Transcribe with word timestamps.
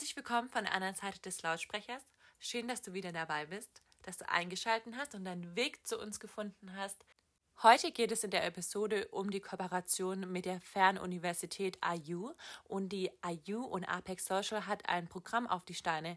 Herzlich 0.00 0.16
willkommen 0.16 0.48
von 0.48 0.64
der 0.64 0.72
anderen 0.72 0.94
Seite 0.94 1.20
des 1.20 1.42
Lautsprechers. 1.42 2.02
Schön, 2.38 2.68
dass 2.68 2.80
du 2.80 2.94
wieder 2.94 3.12
dabei 3.12 3.44
bist, 3.44 3.82
dass 4.00 4.16
du 4.16 4.26
eingeschaltet 4.30 4.94
hast 4.96 5.14
und 5.14 5.26
deinen 5.26 5.54
Weg 5.56 5.86
zu 5.86 6.00
uns 6.00 6.18
gefunden 6.18 6.74
hast. 6.74 7.04
Heute 7.62 7.92
geht 7.92 8.10
es 8.10 8.24
in 8.24 8.30
der 8.30 8.46
Episode 8.46 9.08
um 9.08 9.30
die 9.30 9.40
Kooperation 9.40 10.20
mit 10.32 10.46
der 10.46 10.62
Fernuniversität 10.62 11.76
IU 11.84 12.32
und 12.64 12.88
die 12.88 13.10
IU 13.22 13.62
und 13.62 13.84
Apex 13.84 14.24
Social 14.24 14.66
hat 14.66 14.88
ein 14.88 15.06
Programm 15.06 15.46
auf 15.46 15.66
die 15.66 15.74
Steine 15.74 16.16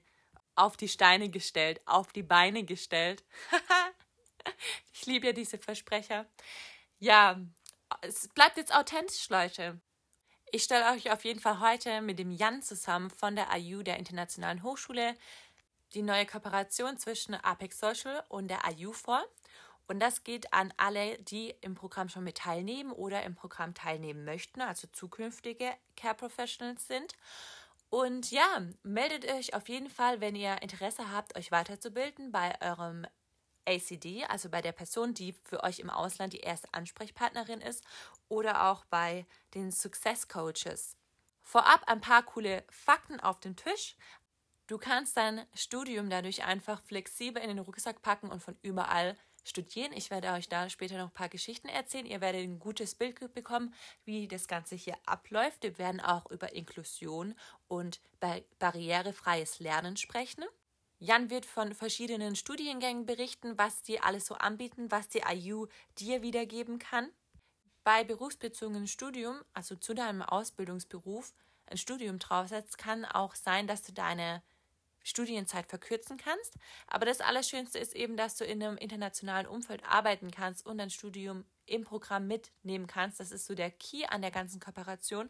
auf 0.56 0.78
die 0.78 0.88
Steine 0.88 1.28
gestellt, 1.28 1.82
auf 1.84 2.14
die 2.14 2.24
Beine 2.24 2.64
gestellt. 2.64 3.26
ich 4.94 5.06
liebe 5.08 5.28
ja 5.28 5.34
diese 5.34 5.58
Versprecher. 5.58 6.26
Ja, 7.00 7.38
es 8.00 8.30
bleibt 8.30 8.56
jetzt 8.56 8.74
authentisch, 8.74 9.28
Leute. 9.28 9.82
Ich 10.56 10.66
stelle 10.66 10.92
euch 10.92 11.12
auf 11.12 11.26
jeden 11.26 11.40
Fall 11.40 11.60
heute 11.62 12.02
mit 12.02 12.20
dem 12.20 12.30
Jan 12.30 12.62
zusammen 12.62 13.10
von 13.10 13.36
der 13.36 13.48
IU, 13.58 13.82
der 13.82 13.98
Internationalen 13.98 14.62
Hochschule, 14.62 15.16
die 15.96 16.04
neue 16.04 16.28
Kooperation 16.28 16.96
zwischen 17.00 17.34
Apex 17.34 17.80
Social 17.80 18.24
und 18.30 18.50
der 18.52 18.60
IU 18.70 18.92
vor. 18.92 19.26
Und 19.88 20.00
das 20.00 20.24
geht 20.24 20.54
an 20.54 20.72
alle, 20.78 21.18
die 21.18 21.56
im 21.62 21.74
Programm 21.74 22.08
schon 22.08 22.24
mit 22.24 22.38
teilnehmen 22.38 22.92
oder 22.92 23.24
im 23.24 23.34
Programm 23.34 23.74
teilnehmen 23.74 24.26
möchten, 24.26 24.62
also 24.62 24.88
zukünftige 24.92 25.74
Care 25.96 26.14
Professionals 26.14 26.86
sind. 26.86 27.14
Und 27.90 28.30
ja, 28.30 28.62
meldet 28.84 29.26
euch 29.26 29.56
auf 29.56 29.68
jeden 29.70 29.90
Fall, 29.90 30.22
wenn 30.22 30.36
ihr 30.36 30.62
Interesse 30.62 31.12
habt, 31.12 31.36
euch 31.36 31.52
weiterzubilden 31.52 32.32
bei 32.32 32.54
eurem 32.62 33.08
ACD, 33.66 34.26
also 34.28 34.50
bei 34.50 34.62
der 34.62 34.72
Person, 34.72 35.14
die 35.14 35.34
für 35.44 35.64
euch 35.64 35.80
im 35.80 35.90
Ausland 35.90 36.34
die 36.34 36.40
erste 36.40 36.74
Ansprechpartnerin 36.74 37.62
ist, 37.62 37.84
oder 38.30 38.70
auch 38.70 38.86
bei 38.86 39.26
den 39.54 39.72
Success 39.72 40.28
Coaches. 40.28 40.96
Vorab 41.44 41.84
ein 41.88 42.02
paar 42.02 42.24
coole 42.24 42.64
Fakten 42.70 43.20
auf 43.20 43.40
den 43.40 43.56
Tisch. 43.56 43.96
Du 44.68 44.78
kannst 44.78 45.18
dein 45.18 45.46
Studium 45.54 46.10
dadurch 46.10 46.44
einfach 46.46 46.82
flexibel 46.82 47.42
in 47.42 47.50
den 47.50 47.60
Rucksack 47.60 48.02
packen 48.02 48.30
und 48.30 48.42
von 48.42 48.58
überall 48.62 49.18
studieren. 49.44 49.92
Ich 49.94 50.10
werde 50.10 50.32
euch 50.32 50.48
da 50.48 50.70
später 50.70 50.98
noch 50.98 51.08
ein 51.08 51.14
paar 51.14 51.30
Geschichten 51.30 51.68
erzählen. 51.68 52.06
Ihr 52.06 52.22
werdet 52.22 52.42
ein 52.44 52.60
gutes 52.60 52.96
Bild 52.96 53.34
bekommen, 53.34 53.74
wie 54.06 54.28
das 54.28 54.48
Ganze 54.48 54.76
hier 54.76 54.98
abläuft. 55.06 55.64
Wir 55.64 55.78
werden 55.78 56.00
auch 56.00 56.30
über 56.32 56.54
Inklusion 56.54 57.36
und 57.68 58.00
barrierefreies 58.60 59.60
Lernen 59.60 59.98
sprechen. 59.98 60.46
Jan 61.04 61.30
wird 61.30 61.46
von 61.46 61.76
verschiedenen 61.76 62.34
Studiengängen 62.34 63.06
berichten, 63.06 63.58
was 63.58 63.82
die 63.82 64.00
alles 64.00 64.26
so 64.26 64.36
anbieten, 64.36 64.90
was 64.90 65.10
die 65.10 65.22
IU 65.30 65.68
dir 66.00 66.22
wiedergeben 66.22 66.80
kann. 66.80 67.10
Bei 67.84 68.06
berufsbezogenem 68.06 68.88
Studium, 68.88 69.36
also 69.54 69.76
zu 69.76 69.94
deinem 69.94 70.22
Ausbildungsberuf, 70.22 71.34
ein 71.66 71.78
Studium 71.78 72.20
draufsetzt, 72.20 72.78
kann 72.78 73.04
auch 73.04 73.36
sein, 73.36 73.68
dass 73.68 73.82
du 73.82 73.92
deine 73.92 74.44
Studienzeit 75.04 75.68
verkürzen 75.68 76.16
kannst. 76.16 76.56
Aber 76.88 77.06
das 77.06 77.20
Allerschönste 77.20 77.80
ist 77.80 77.98
eben, 77.98 78.16
dass 78.16 78.38
du 78.38 78.46
in 78.46 78.64
einem 78.64 78.78
internationalen 78.78 79.48
Umfeld 79.48 79.84
arbeiten 79.84 80.32
kannst 80.32 80.66
und 80.66 80.78
dein 80.78 80.90
Studium 80.90 81.44
im 81.66 81.84
Programm 81.84 82.28
mitnehmen 82.28 82.88
kannst. 82.88 83.20
Das 83.20 83.32
ist 83.32 83.46
so 83.46 83.56
der 83.56 83.72
Key 83.72 84.06
an 84.06 84.22
der 84.22 84.32
ganzen 84.32 84.62
Kooperation. 84.62 85.30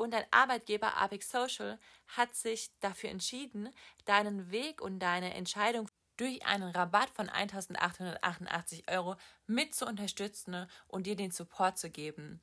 Und 0.00 0.12
dein 0.12 0.24
Arbeitgeber 0.30 0.96
Apex 0.96 1.30
Social 1.30 1.78
hat 2.08 2.34
sich 2.34 2.70
dafür 2.80 3.10
entschieden, 3.10 3.68
deinen 4.06 4.50
Weg 4.50 4.80
und 4.80 4.98
deine 4.98 5.34
Entscheidung 5.34 5.90
durch 6.16 6.44
einen 6.46 6.70
Rabatt 6.70 7.10
von 7.10 7.28
1888 7.28 8.90
Euro 8.90 9.16
mit 9.46 9.74
zu 9.74 9.86
unterstützen 9.86 10.66
und 10.88 11.06
dir 11.06 11.16
den 11.16 11.30
Support 11.30 11.78
zu 11.78 11.90
geben. 11.90 12.40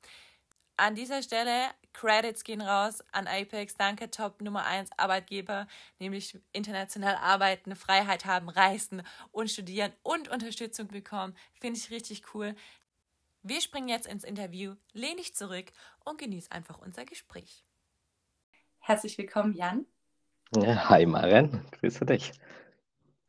An 0.78 0.94
dieser 0.94 1.24
Stelle 1.24 1.72
Credits 1.94 2.44
gehen 2.44 2.62
raus 2.62 3.04
an 3.12 3.26
Apex. 3.26 3.74
Danke, 3.74 4.12
Top 4.12 4.40
Nummer 4.42 4.64
1 4.64 4.92
Arbeitgeber, 4.96 5.68
nämlich 5.98 6.38
international 6.54 7.16
arbeiten, 7.16 7.76
Freiheit 7.76 8.26
haben, 8.26 8.50
reisen 8.50 9.02
und 9.32 9.50
studieren 9.50 9.92
und 10.04 10.28
Unterstützung 10.28 10.90
bekommen. 10.90 11.36
Finde 11.60 11.80
ich 11.80 11.90
richtig 11.90 12.36
cool. 12.36 12.56
Wir 13.50 13.62
springen 13.62 13.88
jetzt 13.88 14.08
ins 14.08 14.26
Interview, 14.26 14.74
lehn 14.92 15.16
dich 15.16 15.34
zurück 15.34 15.72
und 16.04 16.18
genieß 16.18 16.52
einfach 16.52 16.80
unser 16.80 17.06
Gespräch. 17.06 17.64
Herzlich 18.80 19.18
willkommen, 19.18 19.54
Jan. 19.54 19.86
hi, 20.54 21.06
Maren. 21.06 21.62
Grüße 21.80 22.06
dich. 22.06 22.34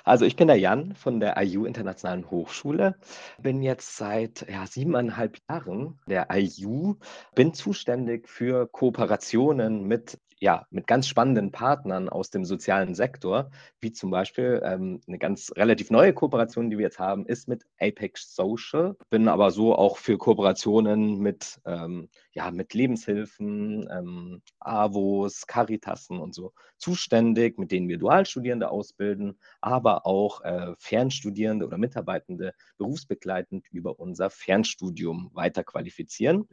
Also 0.02 0.24
ich 0.24 0.34
bin 0.34 0.48
der 0.48 0.56
Jan 0.56 0.96
von 0.96 1.20
der 1.20 1.40
IU 1.40 1.66
Internationalen 1.66 2.28
Hochschule, 2.32 2.96
bin 3.38 3.62
jetzt 3.62 3.96
seit 3.96 4.44
ja, 4.50 4.66
siebeneinhalb 4.66 5.38
Jahren 5.48 6.00
der 6.08 6.26
IU, 6.32 6.96
bin 7.36 7.54
zuständig 7.54 8.28
für 8.28 8.66
Kooperationen 8.66 9.84
mit 9.84 10.18
ja, 10.40 10.66
mit 10.70 10.86
ganz 10.86 11.08
spannenden 11.08 11.50
Partnern 11.50 12.08
aus 12.08 12.30
dem 12.30 12.44
sozialen 12.44 12.94
Sektor, 12.94 13.50
wie 13.80 13.92
zum 13.92 14.10
Beispiel 14.10 14.60
ähm, 14.64 15.00
eine 15.06 15.18
ganz 15.18 15.52
relativ 15.56 15.90
neue 15.90 16.12
Kooperation, 16.12 16.70
die 16.70 16.78
wir 16.78 16.84
jetzt 16.84 16.98
haben, 16.98 17.26
ist 17.26 17.48
mit 17.48 17.64
Apex 17.80 18.34
Social. 18.34 18.96
Bin 19.10 19.28
aber 19.28 19.50
so 19.50 19.74
auch 19.74 19.98
für 19.98 20.16
Kooperationen 20.18 21.18
mit, 21.18 21.60
ähm, 21.64 22.08
ja, 22.32 22.50
mit 22.50 22.74
Lebenshilfen, 22.74 23.88
ähm, 23.90 24.42
AWOS, 24.60 25.46
Caritassen 25.46 26.18
und 26.18 26.34
so 26.34 26.52
zuständig, 26.78 27.58
mit 27.58 27.72
denen 27.72 27.88
wir 27.88 27.98
Dualstudierende 27.98 28.70
ausbilden, 28.70 29.38
aber 29.60 30.06
auch 30.06 30.42
äh, 30.42 30.74
Fernstudierende 30.78 31.66
oder 31.66 31.78
Mitarbeitende 31.78 32.54
berufsbegleitend 32.76 33.66
über 33.72 33.98
unser 33.98 34.30
Fernstudium 34.30 35.30
weiterqualifizieren 35.34 36.48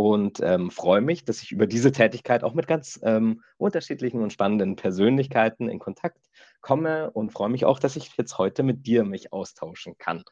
und 0.00 0.40
ähm, 0.40 0.70
freue 0.70 1.02
mich, 1.02 1.26
dass 1.26 1.42
ich 1.42 1.52
über 1.52 1.66
diese 1.66 1.92
Tätigkeit 1.92 2.42
auch 2.42 2.54
mit 2.54 2.66
ganz 2.66 2.98
ähm, 3.02 3.42
unterschiedlichen 3.58 4.22
und 4.22 4.32
spannenden 4.32 4.74
Persönlichkeiten 4.74 5.68
in 5.68 5.78
Kontakt 5.78 6.30
komme 6.62 7.10
und 7.10 7.32
freue 7.32 7.50
mich 7.50 7.66
auch, 7.66 7.78
dass 7.78 7.96
ich 7.96 8.16
jetzt 8.16 8.38
heute 8.38 8.62
mit 8.62 8.86
dir 8.86 9.04
mich 9.04 9.34
austauschen 9.34 9.98
kann. 9.98 10.24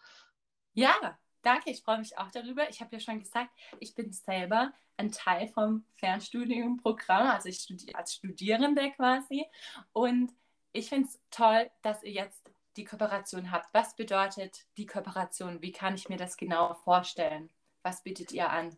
Ja, 0.73 0.95
danke. 1.43 1.69
Ich 1.69 1.83
freue 1.83 1.99
mich 1.99 2.17
auch 2.17 2.31
darüber. 2.31 2.71
Ich 2.71 2.81
habe 2.81 2.97
ja 2.97 3.01
schon 3.01 3.19
gesagt, 3.19 3.51
ich 3.79 3.95
bin 3.95 4.11
selber 4.11 4.73
ein 4.97 5.13
Teil 5.13 5.49
vom 5.49 5.85
Fernstudiumprogramm, 5.97 7.27
also 7.27 7.51
ich 7.51 7.59
studiere 7.59 7.99
als 7.99 8.15
Studierende 8.15 8.91
quasi. 8.93 9.45
Und 9.93 10.33
ich 10.73 10.89
finde 10.89 11.09
es 11.09 11.21
toll, 11.31 11.71
dass 11.83 12.03
ihr 12.05 12.13
jetzt 12.13 12.51
die 12.79 12.85
Kooperation 12.85 13.51
habt. 13.51 13.69
Was 13.75 13.95
bedeutet 13.97 14.65
die 14.79 14.87
Kooperation? 14.87 15.61
Wie 15.61 15.73
kann 15.73 15.95
ich 15.95 16.09
mir 16.09 16.17
das 16.17 16.39
genau 16.39 16.73
vorstellen? 16.73 17.51
Was 17.83 18.03
bietet 18.03 18.33
ihr 18.33 18.49
an? 18.49 18.75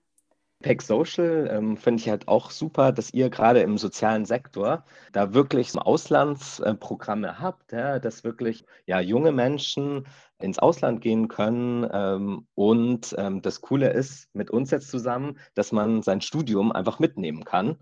Pack 0.62 0.82
Social 0.82 1.48
ähm, 1.50 1.76
finde 1.78 2.02
ich 2.02 2.08
halt 2.10 2.28
auch 2.28 2.50
super, 2.50 2.92
dass 2.92 3.14
ihr 3.14 3.30
gerade 3.30 3.60
im 3.60 3.78
sozialen 3.78 4.26
Sektor 4.26 4.84
da 5.12 5.32
wirklich 5.32 5.74
Auslandsprogramme 5.74 7.40
habt, 7.40 7.72
ja, 7.72 7.98
dass 7.98 8.24
wirklich 8.24 8.64
ja, 8.84 9.00
junge 9.00 9.32
Menschen 9.32 10.06
ins 10.38 10.58
Ausland 10.58 11.00
gehen 11.00 11.28
können. 11.28 11.88
Ähm, 11.90 12.46
und 12.54 13.14
ähm, 13.16 13.40
das 13.40 13.62
Coole 13.62 13.90
ist 13.90 14.28
mit 14.34 14.50
uns 14.50 14.70
jetzt 14.70 14.90
zusammen, 14.90 15.38
dass 15.54 15.72
man 15.72 16.02
sein 16.02 16.20
Studium 16.20 16.72
einfach 16.72 16.98
mitnehmen 16.98 17.44
kann. 17.44 17.76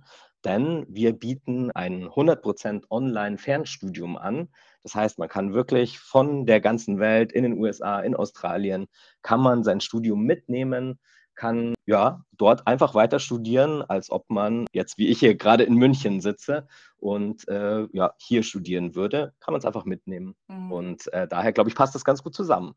Denn 0.44 0.86
wir 0.88 1.14
bieten 1.14 1.72
ein 1.72 2.04
100% 2.04 2.84
Online-Fernstudium 2.90 4.16
an. 4.16 4.48
Das 4.84 4.94
heißt, 4.94 5.19
man 5.19 5.28
kann 5.28 5.52
wirklich 5.52 5.98
von 5.98 6.46
der 6.46 6.60
ganzen 6.60 7.00
Welt 7.00 7.32
in 7.32 7.42
den 7.42 7.58
USA, 7.58 7.98
in 7.98 8.14
Australien, 8.14 8.86
kann 9.22 9.40
man 9.40 9.64
sein 9.64 9.80
Studium 9.80 10.22
mitnehmen 10.22 11.00
kann 11.38 11.75
ja 11.87 12.25
dort 12.37 12.67
einfach 12.67 12.96
weiter 12.96 13.20
studieren, 13.20 13.82
als 13.82 14.11
ob 14.11 14.29
man 14.29 14.67
jetzt 14.73 14.99
wie 14.99 15.06
ich 15.06 15.20
hier 15.20 15.37
gerade 15.37 15.62
in 15.62 15.75
München 15.75 16.20
sitze 16.20 16.67
und 16.99 17.46
äh, 17.49 17.87
ja 17.93 18.12
hier 18.19 18.43
studieren 18.43 18.96
würde, 18.96 19.32
kann 19.38 19.52
man 19.52 19.61
es 19.61 19.64
einfach 19.64 19.85
mitnehmen. 19.85 20.35
Mhm. 20.49 20.73
Und 20.73 21.12
äh, 21.12 21.29
daher 21.29 21.52
glaube 21.52 21.70
ich 21.70 21.76
passt 21.76 21.94
das 21.94 22.05
ganz 22.05 22.25
gut 22.25 22.35
zusammen. 22.35 22.75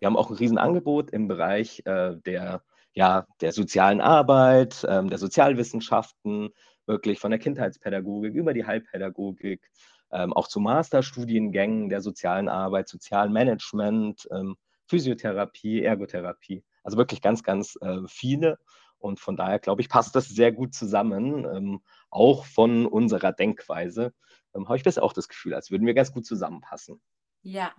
Wir 0.00 0.06
haben 0.06 0.16
auch 0.16 0.30
ein 0.30 0.36
Riesenangebot 0.36 1.12
im 1.12 1.28
Bereich 1.28 1.82
äh, 1.86 2.16
der 2.26 2.64
ja 2.92 3.24
der 3.40 3.52
sozialen 3.52 4.00
Arbeit, 4.00 4.84
ähm, 4.88 5.08
der 5.08 5.18
Sozialwissenschaften, 5.18 6.50
wirklich 6.86 7.20
von 7.20 7.30
der 7.30 7.38
Kindheitspädagogik 7.38 8.34
über 8.34 8.52
die 8.52 8.66
Heilpädagogik, 8.66 9.70
ähm, 10.10 10.32
auch 10.32 10.48
zu 10.48 10.58
Masterstudiengängen 10.58 11.88
der 11.88 12.00
sozialen 12.00 12.48
Arbeit, 12.48 12.88
Sozialmanagement, 12.88 14.28
ähm, 14.32 14.56
Physiotherapie, 14.86 15.84
Ergotherapie. 15.84 16.64
Also 16.82 16.96
wirklich 16.96 17.22
ganz, 17.22 17.42
ganz 17.42 17.76
äh, 17.80 18.00
viele. 18.06 18.58
Und 18.98 19.18
von 19.18 19.36
daher, 19.36 19.58
glaube 19.58 19.80
ich, 19.80 19.88
passt 19.88 20.14
das 20.14 20.28
sehr 20.28 20.52
gut 20.52 20.74
zusammen, 20.74 21.44
ähm, 21.44 21.82
auch 22.10 22.44
von 22.44 22.86
unserer 22.86 23.32
Denkweise. 23.32 24.14
Ähm, 24.54 24.68
Habe 24.68 24.76
ich 24.76 24.84
bisher 24.84 25.02
auch 25.02 25.12
das 25.12 25.28
Gefühl, 25.28 25.54
als 25.54 25.70
würden 25.70 25.86
wir 25.86 25.94
ganz 25.94 26.12
gut 26.12 26.24
zusammenpassen. 26.24 27.00
Ja. 27.42 27.72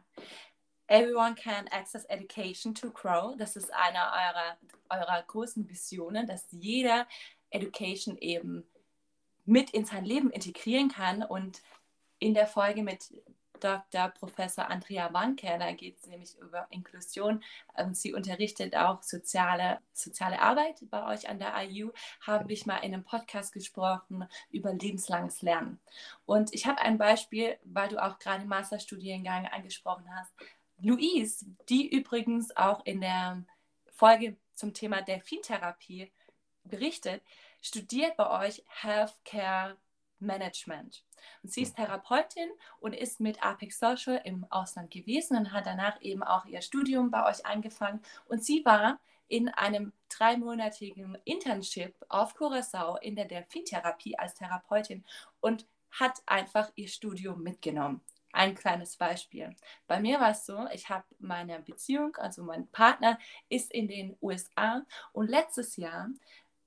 Everyone 0.88 1.36
can 1.36 1.68
access 1.70 2.04
education 2.06 2.76
to 2.76 2.92
grow. 2.92 3.38
Das 3.38 3.56
ist 3.56 3.74
eine 3.74 4.00
eurer, 4.00 4.58
eurer 4.90 5.24
großen 5.24 5.70
Visionen, 5.70 6.28
dass 6.28 6.48
jeder 6.52 7.08
Education 7.52 8.18
eben 8.18 8.66
mit 9.46 9.70
in 9.70 9.86
sein 9.86 10.04
Leben 10.04 10.30
integrieren 10.30 10.90
kann. 10.90 11.24
Und 11.24 11.62
in 12.20 12.34
der 12.34 12.48
Folge 12.48 12.84
mit 12.84 13.14
Dr. 13.64 14.10
Professor 14.10 14.70
Andrea 14.70 15.14
Wanke, 15.14 15.58
da 15.58 15.72
geht 15.72 15.98
es 15.98 16.08
nämlich 16.08 16.38
über 16.40 16.68
Inklusion. 16.70 17.42
Ähm, 17.78 17.94
sie 17.94 18.14
unterrichtet 18.14 18.76
auch 18.76 19.02
soziale, 19.02 19.80
soziale 19.94 20.42
Arbeit 20.42 20.84
bei 20.90 21.08
euch 21.14 21.30
an 21.30 21.40
der 21.40 21.56
IU. 21.64 21.92
Habe 22.22 22.52
ich 22.52 22.66
mal 22.66 22.78
in 22.78 22.94
einem 22.94 23.06
Podcast 23.06 23.54
gesprochen 23.54 24.28
über 24.52 24.74
lebenslanges 24.74 25.42
Lernen. 25.42 25.80
Und 26.26 26.54
ich 26.54 26.66
habe 26.66 26.82
ein 26.82 26.98
Beispiel, 26.98 27.58
weil 27.64 27.88
du 27.88 28.04
auch 28.04 28.20
gerade 28.20 28.46
Masterstudiengang 28.46 29.48
angesprochen 29.48 30.06
hast. 30.14 30.34
Louise, 30.80 31.46
die 31.70 31.88
übrigens 31.88 32.56
auch 32.58 32.86
in 32.86 33.00
der 33.00 33.46
Folge 33.92 34.36
zum 34.54 34.74
Thema 34.74 35.02
Delfintherapie 35.02 36.12
berichtet, 36.66 37.24
studiert 37.62 38.18
bei 38.18 38.46
euch 38.46 38.64
Healthcare 38.68 39.78
Management. 40.26 41.04
Und 41.42 41.52
sie 41.52 41.62
ist 41.62 41.76
Therapeutin 41.76 42.50
und 42.80 42.94
ist 42.94 43.20
mit 43.20 43.44
Apex 43.44 43.80
Social 43.80 44.22
im 44.24 44.46
Ausland 44.50 44.92
gewesen 44.92 45.38
und 45.38 45.52
hat 45.52 45.66
danach 45.66 46.02
eben 46.02 46.24
auch 46.24 46.46
ihr 46.46 46.62
Studium 46.62 47.12
bei 47.12 47.30
euch 47.30 47.46
angefangen. 47.46 48.02
Und 48.26 48.44
sie 48.44 48.64
war 48.66 49.00
in 49.28 49.50
einem 49.50 49.94
dreimonatigen 50.10 51.18
Internship 51.24 51.96
auf 52.10 52.36
Curacao 52.36 52.98
in 52.98 53.16
der 53.16 53.26
Delfintherapie 53.26 54.18
als 54.18 54.36
Therapeutin 54.36 55.04
und 55.40 55.66
hat 55.92 56.22
einfach 56.26 56.72
ihr 56.76 56.88
Studium 56.88 57.42
mitgenommen. 57.42 58.02
Ein 58.32 58.56
kleines 58.56 58.98
Beispiel. 58.98 59.56
Bei 59.86 60.00
mir 60.00 60.20
war 60.20 60.32
es 60.32 60.46
so, 60.46 60.68
ich 60.74 60.90
habe 60.90 61.06
meine 61.20 61.60
Beziehung, 61.60 62.16
also 62.16 62.44
mein 62.44 62.68
Partner 62.68 63.20
ist 63.48 63.72
in 63.72 63.88
den 63.88 64.18
USA 64.22 64.84
und 65.12 65.30
letztes 65.30 65.78
Jahr 65.78 66.10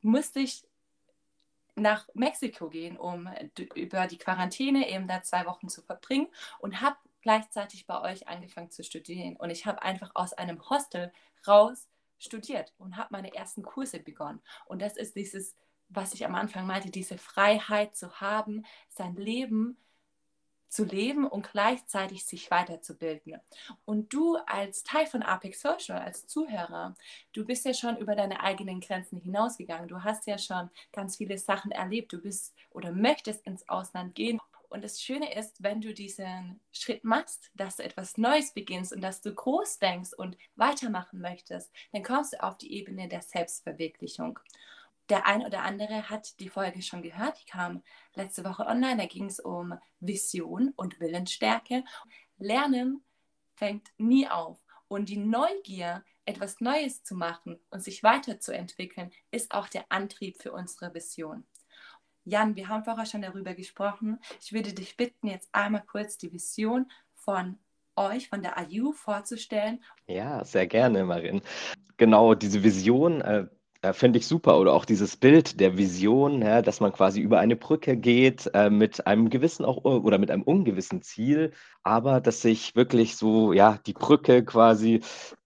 musste 0.00 0.40
ich 0.40 0.64
nach 1.76 2.08
Mexiko 2.14 2.68
gehen, 2.68 2.96
um 2.96 3.28
über 3.74 4.06
die 4.06 4.18
Quarantäne 4.18 4.88
eben 4.88 5.06
da 5.06 5.22
zwei 5.22 5.46
Wochen 5.46 5.68
zu 5.68 5.82
verbringen 5.82 6.28
und 6.58 6.80
habe 6.80 6.96
gleichzeitig 7.20 7.86
bei 7.86 8.00
euch 8.00 8.28
angefangen 8.28 8.70
zu 8.70 8.82
studieren. 8.82 9.36
Und 9.36 9.50
ich 9.50 9.66
habe 9.66 9.82
einfach 9.82 10.10
aus 10.14 10.32
einem 10.32 10.68
Hostel 10.68 11.12
raus 11.46 11.88
studiert 12.18 12.72
und 12.78 12.96
habe 12.96 13.08
meine 13.10 13.34
ersten 13.34 13.62
Kurse 13.62 14.00
begonnen. 14.00 14.40
Und 14.66 14.80
das 14.80 14.96
ist 14.96 15.16
dieses, 15.16 15.54
was 15.88 16.14
ich 16.14 16.24
am 16.24 16.34
Anfang 16.34 16.66
meinte, 16.66 16.90
diese 16.90 17.18
Freiheit 17.18 17.94
zu 17.94 18.20
haben, 18.20 18.64
sein 18.88 19.14
Leben 19.16 19.76
zu 20.68 20.84
leben 20.84 21.26
und 21.26 21.50
gleichzeitig 21.50 22.24
sich 22.24 22.50
weiterzubilden. 22.50 23.40
Und 23.84 24.12
du 24.12 24.36
als 24.46 24.82
Teil 24.84 25.06
von 25.06 25.22
Apex 25.22 25.60
Social, 25.60 25.98
als 25.98 26.26
Zuhörer, 26.26 26.96
du 27.32 27.44
bist 27.44 27.64
ja 27.64 27.74
schon 27.74 27.96
über 27.96 28.14
deine 28.14 28.40
eigenen 28.40 28.80
Grenzen 28.80 29.18
hinausgegangen. 29.20 29.88
Du 29.88 30.02
hast 30.02 30.26
ja 30.26 30.38
schon 30.38 30.70
ganz 30.92 31.16
viele 31.16 31.38
Sachen 31.38 31.70
erlebt. 31.70 32.12
Du 32.12 32.20
bist 32.20 32.54
oder 32.70 32.92
möchtest 32.92 33.46
ins 33.46 33.68
Ausland 33.68 34.14
gehen. 34.14 34.40
Und 34.68 34.82
das 34.82 35.00
Schöne 35.00 35.32
ist, 35.34 35.62
wenn 35.62 35.80
du 35.80 35.94
diesen 35.94 36.60
Schritt 36.72 37.04
machst, 37.04 37.50
dass 37.54 37.76
du 37.76 37.84
etwas 37.84 38.18
Neues 38.18 38.52
beginnst 38.52 38.92
und 38.92 39.00
dass 39.00 39.20
du 39.20 39.32
groß 39.32 39.78
denkst 39.78 40.12
und 40.16 40.36
weitermachen 40.56 41.20
möchtest, 41.20 41.70
dann 41.92 42.02
kommst 42.02 42.32
du 42.32 42.42
auf 42.42 42.58
die 42.58 42.72
Ebene 42.72 43.08
der 43.08 43.22
Selbstverwirklichung. 43.22 44.38
Der 45.08 45.26
ein 45.26 45.42
oder 45.42 45.62
andere 45.62 46.10
hat 46.10 46.40
die 46.40 46.48
Folge 46.48 46.82
schon 46.82 47.02
gehört, 47.02 47.40
die 47.40 47.50
kam 47.50 47.82
letzte 48.14 48.44
Woche 48.44 48.66
online. 48.66 48.96
Da 48.96 49.06
ging 49.06 49.26
es 49.26 49.38
um 49.38 49.74
Vision 50.00 50.72
und 50.76 50.98
Willensstärke. 51.00 51.84
Lernen 52.38 53.04
fängt 53.54 53.88
nie 53.98 54.28
auf. 54.28 54.58
Und 54.88 55.08
die 55.08 55.16
Neugier, 55.16 56.04
etwas 56.24 56.60
Neues 56.60 57.02
zu 57.04 57.14
machen 57.14 57.58
und 57.70 57.82
sich 57.82 58.02
weiterzuentwickeln, 58.02 59.10
ist 59.30 59.52
auch 59.52 59.68
der 59.68 59.86
Antrieb 59.90 60.40
für 60.40 60.52
unsere 60.52 60.92
Vision. 60.94 61.46
Jan, 62.24 62.56
wir 62.56 62.68
haben 62.68 62.84
vorher 62.84 63.06
schon 63.06 63.22
darüber 63.22 63.54
gesprochen. 63.54 64.18
Ich 64.40 64.52
würde 64.52 64.72
dich 64.72 64.96
bitten, 64.96 65.28
jetzt 65.28 65.48
einmal 65.52 65.84
kurz 65.86 66.18
die 66.18 66.32
Vision 66.32 66.90
von 67.14 67.58
euch, 67.94 68.28
von 68.28 68.42
der 68.42 68.56
IU 68.68 68.92
vorzustellen. 68.92 69.82
Ja, 70.06 70.44
sehr 70.44 70.66
gerne, 70.66 71.04
Marin. 71.04 71.40
Genau, 71.96 72.34
diese 72.34 72.62
Vision, 72.62 73.20
äh, 73.22 73.46
äh, 73.86 73.92
Finde 73.92 74.18
ich 74.18 74.26
super. 74.26 74.58
Oder 74.58 74.72
auch 74.72 74.84
dieses 74.84 75.16
Bild 75.16 75.60
der 75.60 75.78
Vision, 75.78 76.42
ja, 76.42 76.62
dass 76.62 76.80
man 76.80 76.92
quasi 76.92 77.20
über 77.20 77.38
eine 77.38 77.56
Brücke 77.56 77.96
geht 77.96 78.50
äh, 78.54 78.70
mit 78.70 79.06
einem 79.06 79.30
gewissen 79.30 79.64
auch 79.64 79.84
oder 79.84 80.18
mit 80.18 80.30
einem 80.30 80.42
ungewissen 80.42 81.02
Ziel, 81.02 81.52
aber 81.82 82.20
dass 82.20 82.42
sich 82.42 82.74
wirklich 82.74 83.16
so, 83.16 83.52
ja, 83.52 83.78
die 83.86 83.92
Brücke 83.92 84.44
quasi, 84.44 85.00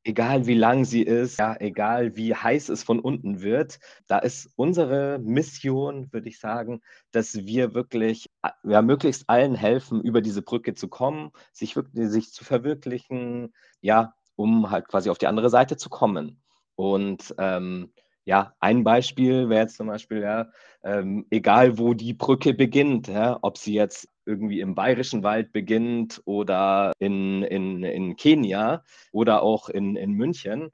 egal 0.04 0.46
wie 0.46 0.54
lang 0.54 0.84
sie 0.84 1.02
ist, 1.02 1.38
ja, 1.38 1.56
egal 1.58 2.16
wie 2.16 2.34
heiß 2.34 2.68
es 2.70 2.82
von 2.82 3.00
unten 3.00 3.42
wird, 3.42 3.78
da 4.06 4.18
ist 4.18 4.50
unsere 4.56 5.18
Mission, 5.18 6.12
würde 6.12 6.28
ich 6.28 6.38
sagen, 6.38 6.80
dass 7.10 7.34
wir 7.34 7.74
wirklich 7.74 8.26
ja, 8.64 8.82
möglichst 8.82 9.28
allen 9.28 9.54
helfen, 9.54 10.00
über 10.02 10.20
diese 10.22 10.42
Brücke 10.42 10.74
zu 10.74 10.88
kommen, 10.88 11.30
sich 11.52 11.76
wirklich 11.76 12.08
sich 12.10 12.32
zu 12.32 12.44
verwirklichen, 12.44 13.52
ja, 13.80 14.14
um 14.36 14.70
halt 14.70 14.88
quasi 14.88 15.10
auf 15.10 15.18
die 15.18 15.26
andere 15.26 15.50
Seite 15.50 15.76
zu 15.76 15.90
kommen. 15.90 16.40
Und 16.76 17.34
ähm, 17.36 17.92
ja, 18.24 18.54
ein 18.60 18.84
Beispiel 18.84 19.48
wäre 19.48 19.62
jetzt 19.62 19.76
zum 19.76 19.86
Beispiel, 19.88 20.20
ja, 20.22 20.50
ähm, 20.82 21.26
egal 21.30 21.78
wo 21.78 21.94
die 21.94 22.14
Brücke 22.14 22.54
beginnt, 22.54 23.08
ja, 23.08 23.38
ob 23.42 23.58
sie 23.58 23.74
jetzt 23.74 24.08
irgendwie 24.26 24.60
im 24.60 24.74
Bayerischen 24.74 25.22
Wald 25.22 25.52
beginnt 25.52 26.20
oder 26.24 26.92
in, 26.98 27.42
in, 27.42 27.82
in 27.82 28.16
Kenia 28.16 28.84
oder 29.12 29.42
auch 29.42 29.68
in, 29.68 29.96
in 29.96 30.12
München. 30.12 30.70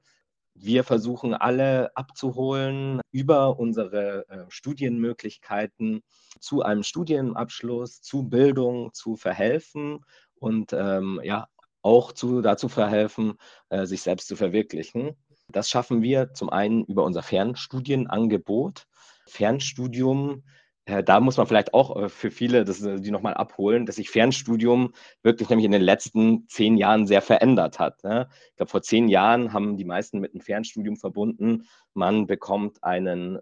Wir 0.53 0.83
versuchen 0.83 1.33
alle 1.33 1.95
abzuholen 1.95 3.01
über 3.11 3.59
unsere 3.59 4.27
äh, 4.29 4.45
Studienmöglichkeiten 4.49 6.03
zu 6.39 6.63
einem 6.63 6.83
Studienabschluss, 6.83 8.01
zu 8.01 8.23
Bildung, 8.23 8.93
zu 8.93 9.15
verhelfen 9.15 10.03
und 10.35 10.73
ähm, 10.73 11.21
ja, 11.23 11.47
auch 11.81 12.11
zu, 12.11 12.41
dazu 12.41 12.69
verhelfen, 12.69 13.35
äh, 13.69 13.85
sich 13.85 14.01
selbst 14.01 14.27
zu 14.27 14.35
verwirklichen. 14.35 15.15
Das 15.51 15.69
schaffen 15.69 16.01
wir 16.01 16.33
zum 16.33 16.49
einen 16.49 16.83
über 16.85 17.03
unser 17.03 17.23
Fernstudienangebot. 17.23 18.85
Fernstudium, 19.25 20.43
äh, 20.85 21.03
da 21.03 21.19
muss 21.19 21.37
man 21.37 21.47
vielleicht 21.47 21.73
auch 21.73 21.95
äh, 21.95 22.09
für 22.09 22.31
viele, 22.31 22.65
das, 22.65 22.81
äh, 22.81 22.99
die 22.99 23.11
nochmal 23.11 23.33
abholen, 23.33 23.85
dass 23.85 23.95
sich 23.95 24.09
Fernstudium 24.09 24.93
wirklich 25.23 25.49
nämlich 25.49 25.65
in 25.65 25.71
den 25.71 25.81
letzten 25.81 26.47
zehn 26.47 26.77
Jahren 26.77 27.07
sehr 27.07 27.21
verändert 27.21 27.79
hat. 27.79 28.03
Ne? 28.03 28.27
Ich 28.49 28.55
glaube, 28.57 28.71
vor 28.71 28.81
zehn 28.81 29.07
Jahren 29.07 29.53
haben 29.53 29.77
die 29.77 29.85
meisten 29.85 30.19
mit 30.19 30.33
einem 30.33 30.41
Fernstudium 30.41 30.97
verbunden. 30.97 31.67
Man 31.93 32.27
bekommt 32.27 32.83
einen 32.83 33.39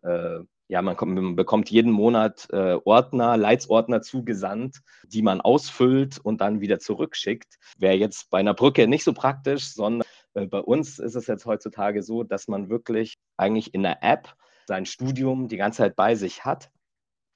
ja, 0.68 0.82
man, 0.82 0.98
kommt, 0.98 1.14
man, 1.14 1.36
bekommt 1.36 1.70
jeden 1.70 1.92
Monat 1.92 2.48
Ordner, 2.52 3.38
Leitsordner 3.38 4.02
zugesandt, 4.02 4.80
die 5.06 5.22
man 5.22 5.40
ausfüllt 5.40 6.18
und 6.18 6.42
dann 6.42 6.60
wieder 6.60 6.80
zurückschickt. 6.80 7.60
Wäre 7.78 7.94
jetzt 7.94 8.32
bei 8.32 8.40
einer 8.40 8.56
Brücke 8.56 8.88
nicht 8.88 9.04
so 9.04 9.14
praktisch, 9.14 9.74
sondern 9.74 10.08
bei 10.36 10.60
uns 10.60 11.00
ist 11.00 11.16
es 11.16 11.28
jetzt 11.28 11.46
heutzutage 11.46 12.04
so, 12.04 12.24
dass 12.24 12.48
man 12.48 12.70
wirklich 12.70 13.18
eigentlich 13.38 13.74
in 13.74 13.84
der 13.84 14.04
App 14.04 14.36
sein 14.68 14.86
Studium 14.86 15.48
die 15.48 15.58
ganze 15.58 15.78
Zeit 15.78 15.96
bei 15.96 16.16
sich 16.16 16.44
hat. 16.44 16.72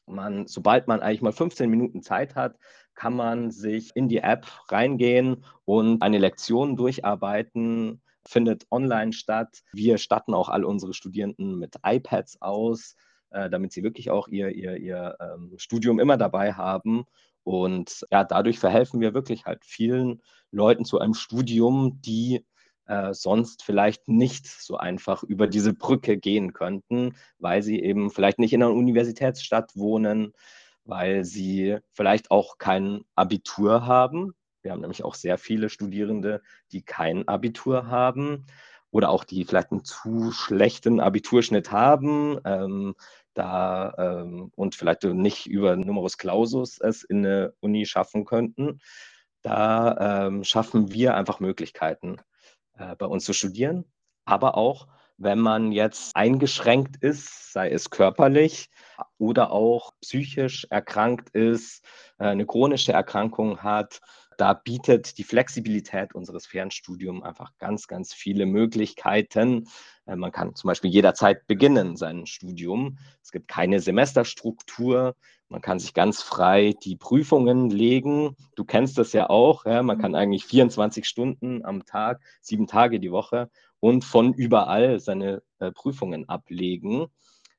Man, 0.05 0.47
sobald 0.47 0.87
man 0.87 0.99
eigentlich 0.99 1.21
mal 1.21 1.31
15 1.31 1.69
Minuten 1.69 2.01
Zeit 2.01 2.35
hat, 2.35 2.57
kann 2.95 3.15
man 3.15 3.51
sich 3.51 3.95
in 3.95 4.09
die 4.09 4.17
App 4.17 4.45
reingehen 4.67 5.45
und 5.65 6.01
eine 6.01 6.17
Lektion 6.17 6.75
durcharbeiten, 6.75 8.01
findet 8.27 8.65
online 8.71 9.13
statt. 9.13 9.61
Wir 9.71 9.97
statten 9.97 10.33
auch 10.33 10.49
all 10.49 10.65
unsere 10.65 10.93
Studierenden 10.93 11.57
mit 11.57 11.75
iPads 11.85 12.41
aus, 12.41 12.95
äh, 13.29 13.49
damit 13.49 13.71
sie 13.71 13.83
wirklich 13.83 14.09
auch 14.09 14.27
ihr, 14.27 14.49
ihr, 14.49 14.75
ihr 14.75 15.15
ähm, 15.21 15.53
Studium 15.57 15.99
immer 15.99 16.17
dabei 16.17 16.53
haben. 16.53 17.05
Und 17.43 18.05
ja, 18.11 18.25
dadurch 18.25 18.59
verhelfen 18.59 18.99
wir 18.99 19.13
wirklich 19.13 19.45
halt 19.45 19.63
vielen 19.63 20.21
Leuten 20.51 20.83
zu 20.83 20.99
einem 20.99 21.13
Studium, 21.13 22.01
die 22.01 22.45
äh, 22.89 23.13
sonst 23.13 23.63
vielleicht 23.63 24.07
nicht 24.07 24.47
so 24.47 24.77
einfach 24.77 25.23
über 25.23 25.47
diese 25.47 25.73
Brücke 25.73 26.17
gehen 26.17 26.53
könnten, 26.53 27.15
weil 27.37 27.61
sie 27.61 27.79
eben 27.79 28.09
vielleicht 28.09 28.39
nicht 28.39 28.51
in 28.51 28.63
einer 28.63 28.73
Universitätsstadt 28.73 29.75
wohnen, 29.75 30.33
weil 30.85 31.23
sie 31.23 31.77
vielleicht 31.93 32.31
auch 32.31 32.57
kein 32.57 33.01
Abitur 33.15 33.85
haben. 33.85 34.33
Wir 34.63 34.71
haben 34.71 34.81
nämlich 34.81 35.03
auch 35.03 35.15
sehr 35.15 35.37
viele 35.37 35.69
Studierende, 35.69 36.41
die 36.71 36.81
kein 36.81 37.27
Abitur 37.27 37.87
haben 37.87 38.47
oder 38.91 39.09
auch 39.09 39.23
die 39.23 39.45
vielleicht 39.45 39.71
einen 39.71 39.85
zu 39.85 40.31
schlechten 40.31 40.99
Abiturschnitt 40.99 41.71
haben. 41.71 42.39
Ähm, 42.43 42.95
da 43.35 43.93
ähm, 43.97 44.51
und 44.55 44.75
vielleicht 44.75 45.03
nicht 45.03 45.45
über 45.45 45.75
Numerus 45.75 46.17
Clausus 46.17 46.79
es 46.79 47.03
in 47.03 47.25
eine 47.25 47.53
Uni 47.59 47.85
schaffen 47.85 48.25
könnten. 48.25 48.81
Da 49.43 50.25
ähm, 50.27 50.43
schaffen 50.43 50.91
wir 50.91 51.15
einfach 51.15 51.39
Möglichkeiten, 51.39 52.17
äh, 52.79 52.95
bei 52.95 53.05
uns 53.05 53.25
zu 53.25 53.33
studieren, 53.33 53.85
aber 54.25 54.57
auch 54.57 54.87
wenn 55.17 55.39
man 55.39 55.73
jetzt 55.73 56.15
eingeschränkt 56.15 56.95
ist, 57.03 57.51
sei 57.51 57.69
es 57.69 57.89
körperlich 57.89 58.69
oder 59.17 59.51
auch 59.51 59.91
psychisch 60.01 60.65
erkrankt 60.69 61.29
ist, 61.31 61.83
äh, 62.19 62.27
eine 62.27 62.45
chronische 62.45 62.93
Erkrankung 62.93 63.61
hat. 63.61 63.99
Da 64.39 64.53
bietet 64.53 65.17
die 65.17 65.25
Flexibilität 65.25 66.15
unseres 66.15 66.47
Fernstudiums 66.47 67.23
einfach 67.23 67.51
ganz, 67.57 67.87
ganz 67.87 68.13
viele 68.13 68.45
Möglichkeiten. 68.45 69.67
Äh, 70.05 70.15
man 70.15 70.31
kann 70.31 70.55
zum 70.55 70.69
Beispiel 70.69 70.89
jederzeit 70.89 71.45
beginnen, 71.45 71.97
sein 71.97 72.25
Studium. 72.25 72.97
Es 73.21 73.31
gibt 73.31 73.49
keine 73.49 73.81
Semesterstruktur. 73.81 75.17
Man 75.49 75.59
kann 75.61 75.79
sich 75.79 75.93
ganz 75.93 76.21
frei 76.21 76.73
die 76.85 76.95
Prüfungen 76.95 77.69
legen. 77.69 78.37
Du 78.55 78.63
kennst 78.63 78.97
das 78.97 79.11
ja 79.11 79.29
auch. 79.29 79.65
Ja? 79.65 79.83
Man 79.83 79.97
kann 79.97 80.15
eigentlich 80.15 80.45
24 80.45 81.05
Stunden 81.05 81.65
am 81.65 81.83
Tag, 81.83 82.21
sieben 82.39 82.65
Tage 82.65 83.01
die 83.01 83.11
Woche 83.11 83.49
und 83.81 84.05
von 84.05 84.33
überall 84.33 85.01
seine 85.01 85.43
äh, 85.59 85.73
Prüfungen 85.73 86.29
ablegen. 86.29 87.07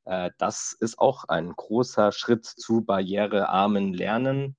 Äh, 0.06 0.30
das 0.38 0.74
ist 0.80 0.98
auch 0.98 1.24
ein 1.24 1.52
großer 1.54 2.10
Schritt 2.12 2.46
zu 2.46 2.80
barrierearmen 2.80 3.92
Lernen. 3.92 4.56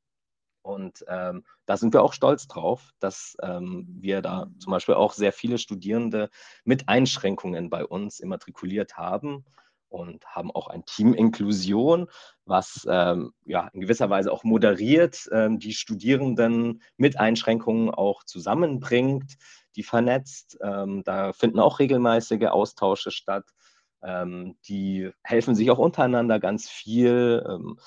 Und 0.62 1.04
ähm, 1.08 1.44
da 1.66 1.78
sind 1.78 1.94
wir 1.94 2.04
auch 2.04 2.14
stolz 2.14 2.48
drauf, 2.48 2.92
dass 3.00 3.36
ähm, 3.42 3.88
wir 4.00 4.22
da 4.22 4.48
zum 4.60 4.72
Beispiel 4.72 4.96
auch 4.96 5.14
sehr 5.14 5.34
viele 5.34 5.58
Studierende 5.58 6.30
mit 6.64 6.88
Einschränkungen 6.88 7.70
bei 7.70 7.86
uns 7.86 8.20
immatrikuliert 8.20 8.98
haben 8.98 9.46
und 9.92 10.26
haben 10.26 10.52
auch 10.52 10.68
ein 10.68 10.86
Team 10.86 11.14
Inklusion, 11.14 12.08
was 12.46 12.88
ähm, 12.90 13.34
ja 13.46 13.70
in 13.74 13.82
gewisser 13.82 14.10
Weise 14.10 14.32
auch 14.32 14.44
moderiert, 14.44 15.30
ähm, 15.32 15.60
die 15.60 15.74
Studierenden 15.74 16.82
mit 16.96 17.20
Einschränkungen 17.20 17.90
auch 17.90 18.24
zusammenbringt, 18.24 19.34
die 19.76 19.84
vernetzt. 19.84 20.58
Ähm, 20.62 21.04
da 21.04 21.34
finden 21.34 21.60
auch 21.60 21.80
regelmäßige 21.80 22.48
Austausche 22.48 23.12
statt. 23.12 23.46
Ähm, 24.04 24.58
die 24.68 25.12
helfen 25.24 25.56
sich 25.56 25.70
auch 25.70 25.78
untereinander 25.78 26.40
ganz 26.40 26.70
viel, 26.70 27.46
ähm, 27.48 27.78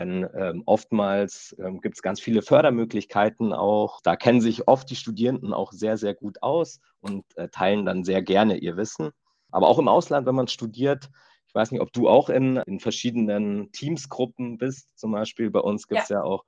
denn 0.00 0.26
ähm, 0.34 0.62
oftmals 0.64 1.54
gibt 1.82 1.96
es 1.96 2.02
ganz 2.02 2.20
viele 2.20 2.40
Fördermöglichkeiten 2.40 3.52
auch. 3.52 4.00
Da 4.02 4.16
kennen 4.16 4.40
sich 4.40 4.66
oft 4.66 4.88
die 4.88 4.96
Studierenden 4.96 5.52
auch 5.52 5.72
sehr, 5.72 5.98
sehr 5.98 6.14
gut 6.14 6.42
aus 6.42 6.80
und 7.00 7.24
äh, 7.36 7.48
teilen 7.48 7.84
dann 7.84 8.02
sehr 8.02 8.22
gerne 8.22 8.56
ihr 8.56 8.76
Wissen. 8.78 9.10
Aber 9.50 9.68
auch 9.68 9.78
im 9.78 9.88
Ausland, 9.88 10.26
wenn 10.26 10.34
man 10.34 10.48
studiert, 10.48 11.10
ich 11.46 11.54
weiß 11.54 11.70
nicht, 11.72 11.80
ob 11.80 11.92
du 11.92 12.08
auch 12.08 12.30
in, 12.30 12.56
in 12.56 12.80
verschiedenen 12.80 13.72
Teamsgruppen 13.72 14.56
bist. 14.56 14.98
Zum 14.98 15.12
Beispiel 15.12 15.50
bei 15.50 15.60
uns 15.60 15.86
gibt 15.86 16.02
es 16.02 16.08
ja. 16.08 16.18
ja. 16.18 16.22
auch 16.22 16.44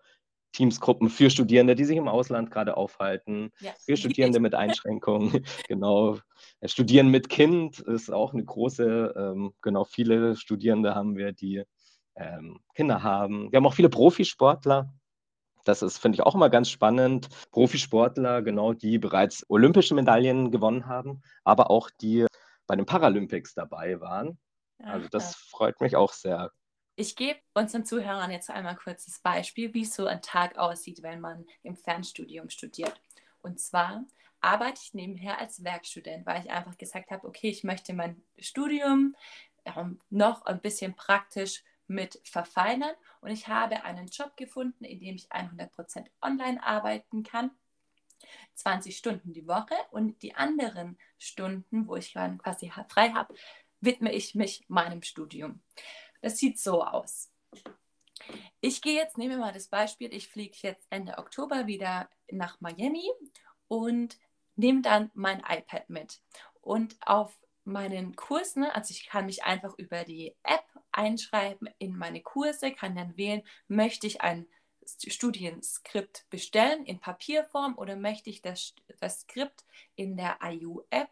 Teamsgruppen 0.53 1.09
für 1.09 1.29
Studierende, 1.29 1.75
die 1.75 1.85
sich 1.85 1.97
im 1.97 2.09
Ausland 2.09 2.51
gerade 2.51 2.77
aufhalten, 2.77 3.51
ja. 3.61 3.73
für 3.85 3.97
Studierende 3.97 4.39
mit 4.39 4.55
Einschränkungen. 4.55 5.45
genau. 5.69 6.19
Studieren 6.65 7.09
mit 7.09 7.29
Kind 7.29 7.81
ist 7.81 8.11
auch 8.13 8.33
eine 8.33 8.45
große, 8.45 9.15
ähm, 9.17 9.53
genau, 9.61 9.85
viele 9.85 10.37
Studierende 10.37 10.95
haben 10.95 11.17
wir, 11.17 11.33
die 11.33 11.65
ähm, 12.17 12.61
Kinder 12.75 13.03
haben. 13.03 13.51
Wir 13.51 13.59
haben 13.59 13.67
auch 13.67 13.75
viele 13.75 13.89
Profisportler. 13.89 14.93
Das 15.65 15.83
ist, 15.83 15.99
finde 15.99 16.17
ich, 16.17 16.23
auch 16.23 16.35
immer 16.35 16.51
ganz 16.51 16.69
spannend. 16.69 17.29
Profisportler, 17.51 18.43
genau, 18.43 18.73
die 18.73 18.99
bereits 18.99 19.49
olympische 19.49 19.95
Medaillen 19.95 20.51
gewonnen 20.51 20.87
haben, 20.87 21.23
aber 21.45 21.71
auch 21.71 21.91
die 22.01 22.27
bei 22.67 22.77
den 22.77 22.87
Paralympics 22.87 23.55
dabei 23.55 24.01
waren. 24.01 24.39
Also 24.79 25.09
das 25.09 25.37
freut 25.37 25.81
mich 25.81 25.95
auch 25.95 26.13
sehr. 26.13 26.51
Ich 26.97 27.17
gebe 27.17 27.41
unseren 27.55 27.85
Zuhörern 27.85 28.31
jetzt 28.31 28.51
einmal 28.51 28.77
kurz 28.77 29.07
das 29.07 29.21
Beispiel, 29.21 29.73
wie 29.73 29.85
so 29.85 30.07
ein 30.07 30.21
Tag 30.21 30.59
aussieht, 30.59 31.03
wenn 31.03 31.21
man 31.21 31.47
im 31.63 31.77
Fernstudium 31.77 32.51
studiert. 32.51 33.01
Und 33.41 33.61
zwar 33.61 34.05
arbeite 34.41 34.81
ich 34.83 34.93
nebenher 34.93 35.39
als 35.39 35.65
Werkstudent, 35.65 36.27
weil 36.27 36.43
ich 36.43 36.51
einfach 36.51 36.77
gesagt 36.77 37.11
habe, 37.11 37.27
okay, 37.27 37.49
ich 37.49 37.65
möchte 37.65 37.95
mein 37.95 38.23
Studium 38.39 39.15
ähm, 39.65 40.01
noch 40.11 40.45
ein 40.45 40.61
bisschen 40.61 40.95
praktisch 40.95 41.63
mit 41.93 42.21
verfeinern 42.25 42.95
und 43.21 43.31
ich 43.31 43.49
habe 43.49 43.85
einen 43.85 44.09
Job 44.09 44.37
gefunden, 44.37 44.85
in 44.85 45.01
dem 45.01 45.17
ich 45.17 45.31
100% 45.31 46.07
online 46.21 46.63
arbeiten 46.63 47.23
kann 47.23 47.51
20 48.55 48.97
Stunden 48.97 49.33
die 49.33 49.47
Woche 49.47 49.75
und 49.91 50.23
die 50.23 50.35
anderen 50.35 50.99
Stunden, 51.19 51.89
wo 51.89 51.97
ich 51.97 52.13
dann 52.13 52.39
quasi 52.39 52.71
frei 52.89 53.11
habe, 53.11 53.35
widme 53.81 54.13
ich 54.13 54.35
mich 54.35 54.65
meinem 54.69 55.03
Studium. 55.03 55.63
Das 56.21 56.39
sieht 56.39 56.59
so 56.59 56.85
aus. 56.85 57.31
Ich 58.61 58.81
gehe 58.81 58.95
jetzt, 58.95 59.19
nehmen 59.19 59.33
wir 59.33 59.39
mal 59.39 59.53
das 59.53 59.69
Beispiel, 59.69 60.15
ich 60.15 60.29
fliege 60.29 60.57
jetzt 60.63 60.87
Ende 60.91 61.19
Oktober 61.19 61.67
wieder 61.67 62.09
nach 62.31 62.61
Miami 62.61 63.11
und 63.67 64.19
nehme 64.55 64.83
dann 64.83 65.11
mein 65.15 65.41
iPad 65.41 65.91
mit. 65.91 66.23
Und 66.61 66.97
auf 67.05 67.37
meinen 67.65 68.17
Kursen, 68.17 68.65
also 68.65 68.93
ich 68.93 69.07
kann 69.07 69.27
mich 69.27 69.45
einfach 69.45 69.75
über 69.79 70.05
die 70.05 70.35
App 70.43 70.65
einschreiben 70.91 71.69
in 71.79 71.97
meine 71.97 72.21
Kurse, 72.21 72.73
kann 72.73 72.95
dann 72.95 73.17
wählen, 73.17 73.43
möchte 73.69 74.07
ich 74.07 74.21
ein 74.21 74.47
Studienskript 74.85 76.27
bestellen 76.29 76.85
in 76.85 76.99
Papierform 76.99 77.79
oder 77.79 77.97
möchte 77.97 78.31
ich 78.31 78.43
das, 78.43 78.75
das 79.01 79.21
Skript 79.21 79.65
in 79.95 80.17
der 80.17 80.39
IU-App 80.43 81.11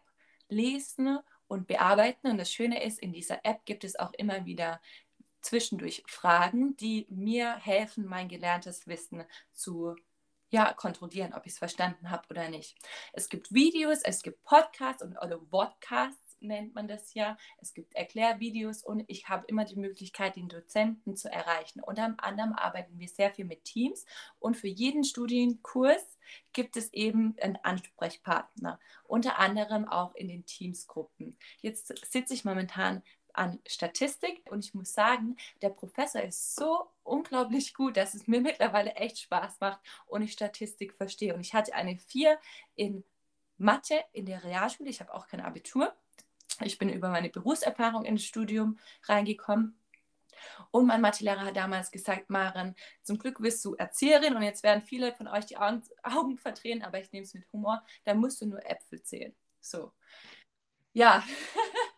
lesen 0.49 1.19
und 1.47 1.67
bearbeiten. 1.67 2.27
Und 2.27 2.37
das 2.37 2.51
Schöne 2.51 2.83
ist, 2.83 2.99
in 2.99 3.13
dieser 3.13 3.45
App 3.45 3.65
gibt 3.65 3.83
es 3.83 3.97
auch 3.97 4.13
immer 4.13 4.45
wieder 4.45 4.81
zwischendurch 5.41 6.03
Fragen, 6.07 6.75
die 6.77 7.07
mir 7.09 7.55
helfen, 7.55 8.05
mein 8.05 8.27
gelerntes 8.27 8.87
Wissen 8.87 9.23
zu 9.53 9.95
ja, 10.49 10.73
kontrollieren, 10.73 11.33
ob 11.33 11.45
ich 11.45 11.53
es 11.53 11.59
verstanden 11.59 12.11
habe 12.11 12.27
oder 12.29 12.49
nicht. 12.49 12.77
Es 13.13 13.29
gibt 13.29 13.53
Videos, 13.53 14.01
es 14.03 14.21
gibt 14.21 14.43
Podcasts 14.43 15.01
und 15.01 15.17
oder 15.17 15.37
Podcasts 15.37 16.30
nennt 16.41 16.75
man 16.75 16.87
das 16.87 17.13
ja. 17.13 17.37
Es 17.57 17.73
gibt 17.73 17.95
Erklärvideos 17.95 18.83
und 18.83 19.03
ich 19.07 19.29
habe 19.29 19.45
immer 19.47 19.65
die 19.65 19.75
Möglichkeit, 19.75 20.35
den 20.35 20.49
Dozenten 20.49 21.15
zu 21.15 21.31
erreichen. 21.31 21.81
Unter 21.81 22.15
anderem 22.17 22.53
arbeiten 22.53 22.99
wir 22.99 23.07
sehr 23.07 23.31
viel 23.31 23.45
mit 23.45 23.63
Teams 23.63 24.05
und 24.39 24.57
für 24.57 24.67
jeden 24.67 25.03
Studienkurs 25.03 26.17
gibt 26.53 26.77
es 26.77 26.91
eben 26.93 27.35
einen 27.41 27.57
Ansprechpartner, 27.57 28.79
unter 29.03 29.39
anderem 29.39 29.87
auch 29.87 30.15
in 30.15 30.27
den 30.27 30.45
Teamsgruppen. 30.45 31.37
Jetzt 31.61 31.87
sitze 32.11 32.33
ich 32.33 32.45
momentan 32.45 33.03
an 33.33 33.59
Statistik 33.65 34.43
und 34.49 34.65
ich 34.65 34.73
muss 34.73 34.93
sagen, 34.93 35.37
der 35.61 35.69
Professor 35.69 36.21
ist 36.21 36.55
so 36.55 36.89
unglaublich 37.03 37.73
gut, 37.73 37.97
dass 37.97 38.13
es 38.13 38.27
mir 38.27 38.41
mittlerweile 38.41 38.95
echt 38.95 39.19
Spaß 39.19 39.59
macht 39.59 39.79
und 40.07 40.21
ich 40.21 40.33
Statistik 40.33 40.93
verstehe. 40.93 41.33
Und 41.33 41.41
ich 41.41 41.53
hatte 41.53 41.73
eine 41.73 41.97
4 41.97 42.37
in 42.75 43.03
Mathe 43.57 44.03
in 44.11 44.25
der 44.25 44.43
Realschule, 44.43 44.89
ich 44.89 45.01
habe 45.01 45.13
auch 45.13 45.27
kein 45.27 45.41
Abitur. 45.41 45.93
Ich 46.63 46.77
bin 46.77 46.89
über 46.89 47.09
meine 47.09 47.29
Berufserfahrung 47.29 48.05
ins 48.05 48.23
Studium 48.23 48.77
reingekommen 49.03 49.81
und 50.71 50.85
mein 50.87 51.01
Mathelehrer 51.01 51.45
hat 51.45 51.55
damals 51.55 51.91
gesagt, 51.91 52.29
Maren, 52.29 52.75
zum 53.03 53.17
Glück 53.17 53.41
bist 53.41 53.63
du 53.65 53.75
Erzieherin 53.75 54.35
und 54.35 54.43
jetzt 54.43 54.63
werden 54.63 54.81
viele 54.81 55.13
von 55.13 55.27
euch 55.27 55.45
die 55.45 55.57
Augen, 55.57 55.83
Augen 56.03 56.37
verdrehen, 56.37 56.83
aber 56.83 56.99
ich 56.99 57.11
nehme 57.11 57.23
es 57.23 57.33
mit 57.33 57.51
Humor, 57.51 57.83
da 58.03 58.13
musst 58.13 58.41
du 58.41 58.45
nur 58.45 58.65
Äpfel 58.69 59.01
zählen. 59.01 59.35
So. 59.59 59.93
Ja, 60.93 61.23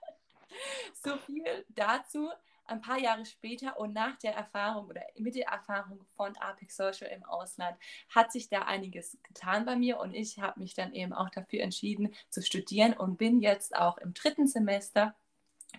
so 1.04 1.18
viel 1.18 1.66
dazu. 1.70 2.30
Ein 2.66 2.82
paar 2.82 3.00
Jahre 3.00 3.26
später 3.26 3.78
und 3.78 3.94
nach 3.94 4.18
der 4.18 4.34
Erfahrung 4.34 4.88
oder 4.88 5.02
mit 5.18 5.36
der 5.36 5.48
Erfahrung 5.48 6.04
von 6.16 6.36
Apex 6.38 6.78
Social 6.78 7.10
im 7.10 7.24
Ausland 7.24 7.78
hat 8.10 8.32
sich 8.32 8.50
da 8.50 8.64
einiges 8.64 9.18
getan 9.24 9.66
bei 9.66 9.76
mir 9.76 10.00
und 10.00 10.14
ich 10.14 10.40
habe 10.40 10.60
mich 10.60 10.74
dann 10.74 10.94
eben 10.94 11.14
auch 11.14 11.30
dafür 11.30 11.62
entschieden 11.62 12.14
zu 12.30 12.42
studieren 12.42 12.94
und 12.94 13.18
bin 13.18 13.42
jetzt 13.42 13.76
auch 13.76 13.98
im 13.98 14.14
dritten 14.14 14.48
Semester 14.48 15.16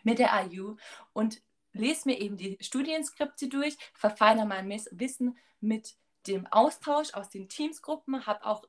mit 0.02 0.18
der 0.18 0.30
IU 0.50 0.76
und 1.12 1.40
lese 1.72 2.08
mir 2.08 2.20
eben 2.20 2.36
die 2.36 2.58
Studienskripte 2.60 3.48
durch, 3.48 3.76
verfeinere 3.94 4.46
mein 4.46 4.68
Wissen 4.68 5.38
mit 5.60 5.96
dem 6.26 6.46
Austausch 6.46 7.12
aus 7.14 7.28
den 7.28 7.48
Teamsgruppen, 7.48 8.26
habe 8.26 8.44
auch 8.44 8.64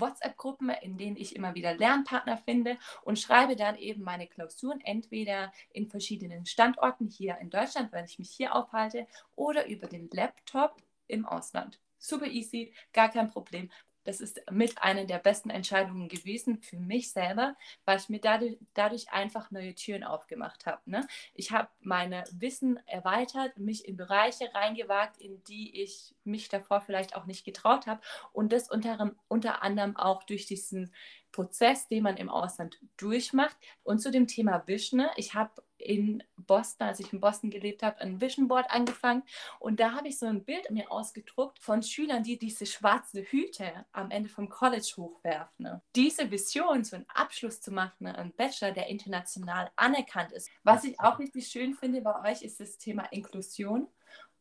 WhatsApp-Gruppen, 0.00 0.70
in 0.70 0.96
denen 0.96 1.16
ich 1.16 1.36
immer 1.36 1.54
wieder 1.54 1.74
Lernpartner 1.74 2.36
finde 2.38 2.78
und 3.02 3.18
schreibe 3.18 3.56
dann 3.56 3.76
eben 3.76 4.02
meine 4.02 4.26
Klausuren 4.26 4.80
entweder 4.80 5.52
in 5.72 5.88
verschiedenen 5.88 6.46
Standorten 6.46 7.08
hier 7.08 7.38
in 7.38 7.50
Deutschland, 7.50 7.92
wenn 7.92 8.04
ich 8.04 8.18
mich 8.18 8.30
hier 8.30 8.54
aufhalte, 8.54 9.06
oder 9.36 9.66
über 9.66 9.86
den 9.86 10.08
Laptop 10.10 10.76
im 11.06 11.26
Ausland. 11.26 11.80
Super 11.98 12.26
easy, 12.26 12.72
gar 12.92 13.10
kein 13.10 13.30
Problem 13.30 13.70
das 14.04 14.20
ist 14.20 14.40
mit 14.50 14.82
einer 14.82 15.04
der 15.04 15.18
besten 15.18 15.50
Entscheidungen 15.50 16.08
gewesen 16.08 16.62
für 16.62 16.78
mich 16.78 17.12
selber, 17.12 17.56
weil 17.84 17.98
ich 17.98 18.08
mir 18.08 18.20
dadurch, 18.20 18.58
dadurch 18.74 19.10
einfach 19.12 19.50
neue 19.50 19.74
Türen 19.74 20.04
aufgemacht 20.04 20.66
habe. 20.66 20.80
Ne? 20.86 21.06
Ich 21.34 21.52
habe 21.52 21.68
meine 21.80 22.24
Wissen 22.32 22.78
erweitert, 22.86 23.58
mich 23.58 23.86
in 23.86 23.96
Bereiche 23.96 24.50
reingewagt, 24.54 25.18
in 25.18 25.42
die 25.44 25.82
ich 25.82 26.14
mich 26.24 26.48
davor 26.48 26.80
vielleicht 26.80 27.14
auch 27.14 27.26
nicht 27.26 27.44
getraut 27.44 27.86
habe 27.86 28.00
und 28.32 28.52
das 28.52 28.70
unter, 28.70 29.12
unter 29.28 29.62
anderem 29.62 29.96
auch 29.96 30.22
durch 30.22 30.46
diesen 30.46 30.92
Prozess, 31.32 31.88
den 31.88 32.02
man 32.02 32.16
im 32.16 32.28
Ausland 32.28 32.80
durchmacht. 32.96 33.56
Und 33.82 34.00
zu 34.00 34.10
dem 34.10 34.26
Thema 34.26 34.66
Wisch, 34.66 34.92
ne? 34.92 35.10
ich 35.16 35.34
habe 35.34 35.62
in 35.80 36.22
Boston, 36.36 36.88
als 36.88 37.00
ich 37.00 37.12
in 37.12 37.20
Boston 37.20 37.50
gelebt 37.50 37.82
habe, 37.82 38.00
ein 38.00 38.20
Vision 38.20 38.48
Board 38.48 38.70
angefangen. 38.70 39.22
Und 39.58 39.80
da 39.80 39.92
habe 39.92 40.08
ich 40.08 40.18
so 40.18 40.26
ein 40.26 40.44
Bild 40.44 40.70
mir 40.70 40.90
ausgedruckt 40.90 41.58
von 41.58 41.82
Schülern, 41.82 42.22
die 42.22 42.38
diese 42.38 42.66
schwarze 42.66 43.22
Hüte 43.22 43.86
am 43.92 44.10
Ende 44.10 44.28
vom 44.28 44.48
College 44.48 44.92
hochwerfen. 44.96 45.64
Ne? 45.64 45.82
Diese 45.94 46.30
Vision, 46.30 46.84
so 46.84 46.96
einen 46.96 47.06
Abschluss 47.08 47.60
zu 47.60 47.70
machen, 47.70 48.04
ne? 48.04 48.16
ein 48.16 48.32
Bachelor, 48.32 48.72
der 48.72 48.88
international 48.88 49.70
anerkannt 49.76 50.32
ist. 50.32 50.50
Was 50.62 50.84
ich 50.84 50.98
auch 51.00 51.18
richtig 51.18 51.48
schön 51.48 51.74
finde 51.74 52.00
bei 52.00 52.30
euch, 52.30 52.42
ist 52.42 52.60
das 52.60 52.78
Thema 52.78 53.04
Inklusion. 53.12 53.88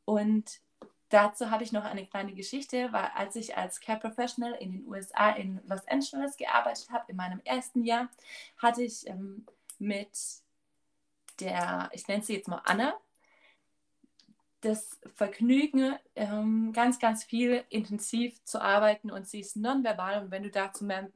Und 0.06 0.62
Dazu 1.10 1.50
habe 1.50 1.64
ich 1.64 1.72
noch 1.72 1.86
eine 1.86 2.06
kleine 2.06 2.36
Geschichte, 2.36 2.90
weil 2.94 3.10
als 3.16 3.36
ich 3.36 3.58
als 3.58 3.82
Care 3.82 4.00
Professional 4.00 4.54
in 4.54 4.72
den 4.74 4.88
USA 4.88 5.32
in 5.32 5.60
Los 5.66 5.88
Angeles 5.88 6.38
gearbeitet 6.38 6.92
habe, 6.92 7.06
in 7.08 7.18
meinem 7.18 7.42
ersten 7.44 7.84
Jahr, 7.84 8.10
hatte 8.58 8.84
ich 8.84 9.08
ähm, 9.08 9.48
mit 9.80 10.12
der, 11.40 11.90
ich 11.94 12.08
nenne 12.08 12.24
sie 12.24 12.36
jetzt 12.36 12.48
mal 12.48 12.62
Anna, 12.66 12.94
das 14.62 15.00
Vergnügen, 15.16 15.96
ähm, 16.16 16.74
ganz, 16.74 17.00
ganz 17.00 17.24
viel 17.24 17.64
intensiv 17.70 18.44
zu 18.44 18.62
arbeiten 18.62 19.10
und 19.10 19.28
sie 19.28 19.40
ist 19.40 19.56
nonverbal 19.56 20.24
und 20.24 20.32
wenn 20.32 20.44
du 20.44 20.52
dazu 20.52 20.84
mehr, 20.84 21.10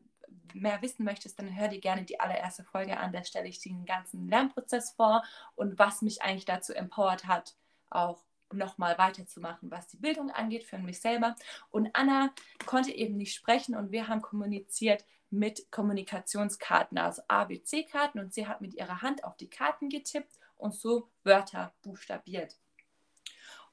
mehr 0.54 0.82
wissen 0.82 1.04
möchtest, 1.04 1.40
dann 1.40 1.56
hör 1.56 1.68
dir 1.68 1.82
gerne 1.82 2.04
die 2.04 2.20
allererste 2.20 2.64
Folge 2.64 2.98
an, 2.98 3.12
da 3.12 3.24
stelle 3.24 3.48
ich 3.50 3.60
den 3.60 3.86
ganzen 3.86 4.30
Lernprozess 4.30 4.92
vor 4.92 5.24
und 5.56 5.78
was 5.78 6.02
mich 6.02 6.22
eigentlich 6.22 6.46
dazu 6.46 6.74
empowert 6.74 7.28
hat, 7.28 7.56
auch 7.90 8.24
nochmal 8.54 8.98
weiterzumachen, 8.98 9.72
was 9.72 9.88
die 9.88 9.98
Bildung 9.98 10.30
angeht 10.32 10.64
für 10.64 10.78
mich 10.78 11.02
selber. 11.02 11.36
Und 11.70 11.90
Anna 11.94 12.34
konnte 12.66 12.92
eben 12.92 13.18
nicht 13.18 13.34
sprechen 13.34 13.76
und 13.76 13.92
wir 13.92 14.08
haben 14.08 14.22
kommuniziert 14.22 15.06
mit 15.30 15.72
Kommunikationskarten, 15.72 16.98
also 16.98 17.24
ABC-Karten 17.28 18.20
und 18.20 18.34
sie 18.34 18.48
hat 18.48 18.62
mit 18.62 18.76
ihrer 18.76 19.02
Hand 19.02 19.24
auf 19.24 19.36
die 19.36 19.50
Karten 19.50 19.90
getippt 19.90 20.38
und 20.58 20.76
so 20.76 21.10
Wörter 21.24 21.74
buchstabiert. 21.82 22.58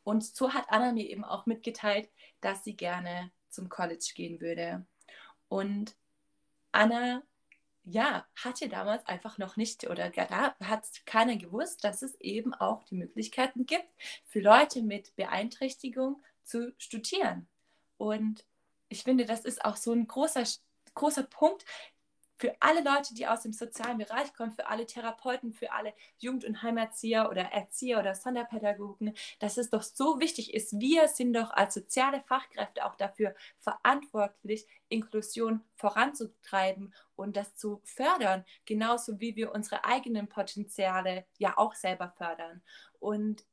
Und 0.02 0.25
so 0.25 0.54
hat 0.54 0.64
Anna 0.68 0.92
mir 0.92 1.08
eben 1.08 1.25
auch 1.25 1.46
mitgeteilt, 1.46 2.08
dass 2.40 2.64
sie 2.64 2.76
gerne 2.76 3.30
zum 3.50 3.68
College 3.68 4.12
gehen 4.14 4.40
würde. 4.40 4.87
Und 5.49 5.94
Anna 6.72 7.22
ja, 7.90 8.26
hatte 8.37 8.68
damals 8.68 9.06
einfach 9.06 9.38
noch 9.38 9.56
nicht 9.56 9.88
oder 9.88 10.12
hat 10.61 11.06
keiner 11.06 11.37
gewusst, 11.37 11.85
dass 11.85 12.02
es 12.02 12.14
eben 12.20 12.54
auch 12.54 12.85
die 12.85 12.94
Möglichkeiten 12.94 13.66
gibt, 13.66 13.88
für 14.26 14.40
Leute 14.40 14.82
mit 14.82 15.14
Beeinträchtigung 15.16 16.23
zu 16.44 16.73
studieren. 16.78 17.49
Und 17.97 18.44
ich 18.88 19.02
finde, 19.02 19.25
das 19.25 19.44
ist 19.44 19.64
auch 19.64 19.76
so 19.76 19.92
ein 19.92 20.06
großer, 20.06 20.44
großer 20.94 21.25
Punkt, 21.25 21.64
für 22.40 22.56
alle 22.59 22.82
Leute, 22.82 23.14
die 23.14 23.26
aus 23.26 23.42
dem 23.42 23.52
sozialen 23.52 23.99
Bereich 23.99 24.32
kommen, 24.32 24.52
für 24.52 24.66
alle 24.66 24.87
Therapeuten, 24.87 25.52
für 25.52 25.73
alle 25.73 25.92
Jugend- 26.18 26.47
und 26.47 26.62
Heimerzieher 26.62 27.28
oder 27.28 27.42
Erzieher 27.42 27.99
oder 27.99 28.14
Sonderpädagogen, 28.14 29.14
dass 29.40 29.59
es 29.59 29.68
doch 29.68 29.82
so 29.82 30.20
wichtig 30.20 30.54
ist. 30.54 30.80
Wir 30.80 31.06
sind 31.09 31.35
doch 31.35 31.50
als 31.50 31.75
soziale 31.75 32.23
Fachkräfte 32.23 32.87
auch 32.87 32.94
dafür 32.97 33.35
verantwortlich, 33.59 34.66
Inklusion 34.88 35.61
voranzutreiben 35.75 36.94
und 37.14 37.37
das 37.37 37.56
zu 37.56 37.82
fördern, 37.85 38.47
genauso 38.64 39.20
wie 39.20 39.37
wir 39.37 39.52
unsere 39.52 39.85
eigenen 39.85 40.26
Potenziale 40.26 41.26
ja 41.37 41.59
auch 41.59 41.75
selber 41.75 42.14
fördern. 42.16 42.62
Und 43.00 43.44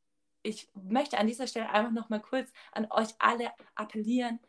ich 0.44 0.70
möchte 0.76 1.18
an 1.18 1.28
dieser 1.28 1.48
Stelle 1.48 1.70
einfach 1.72 1.92
noch 1.92 2.08
mal 2.08 2.22
kurz 2.22 2.50
an 2.72 2.88
euch 2.90 3.10
alle 3.20 3.52
appellieren, 3.76 4.40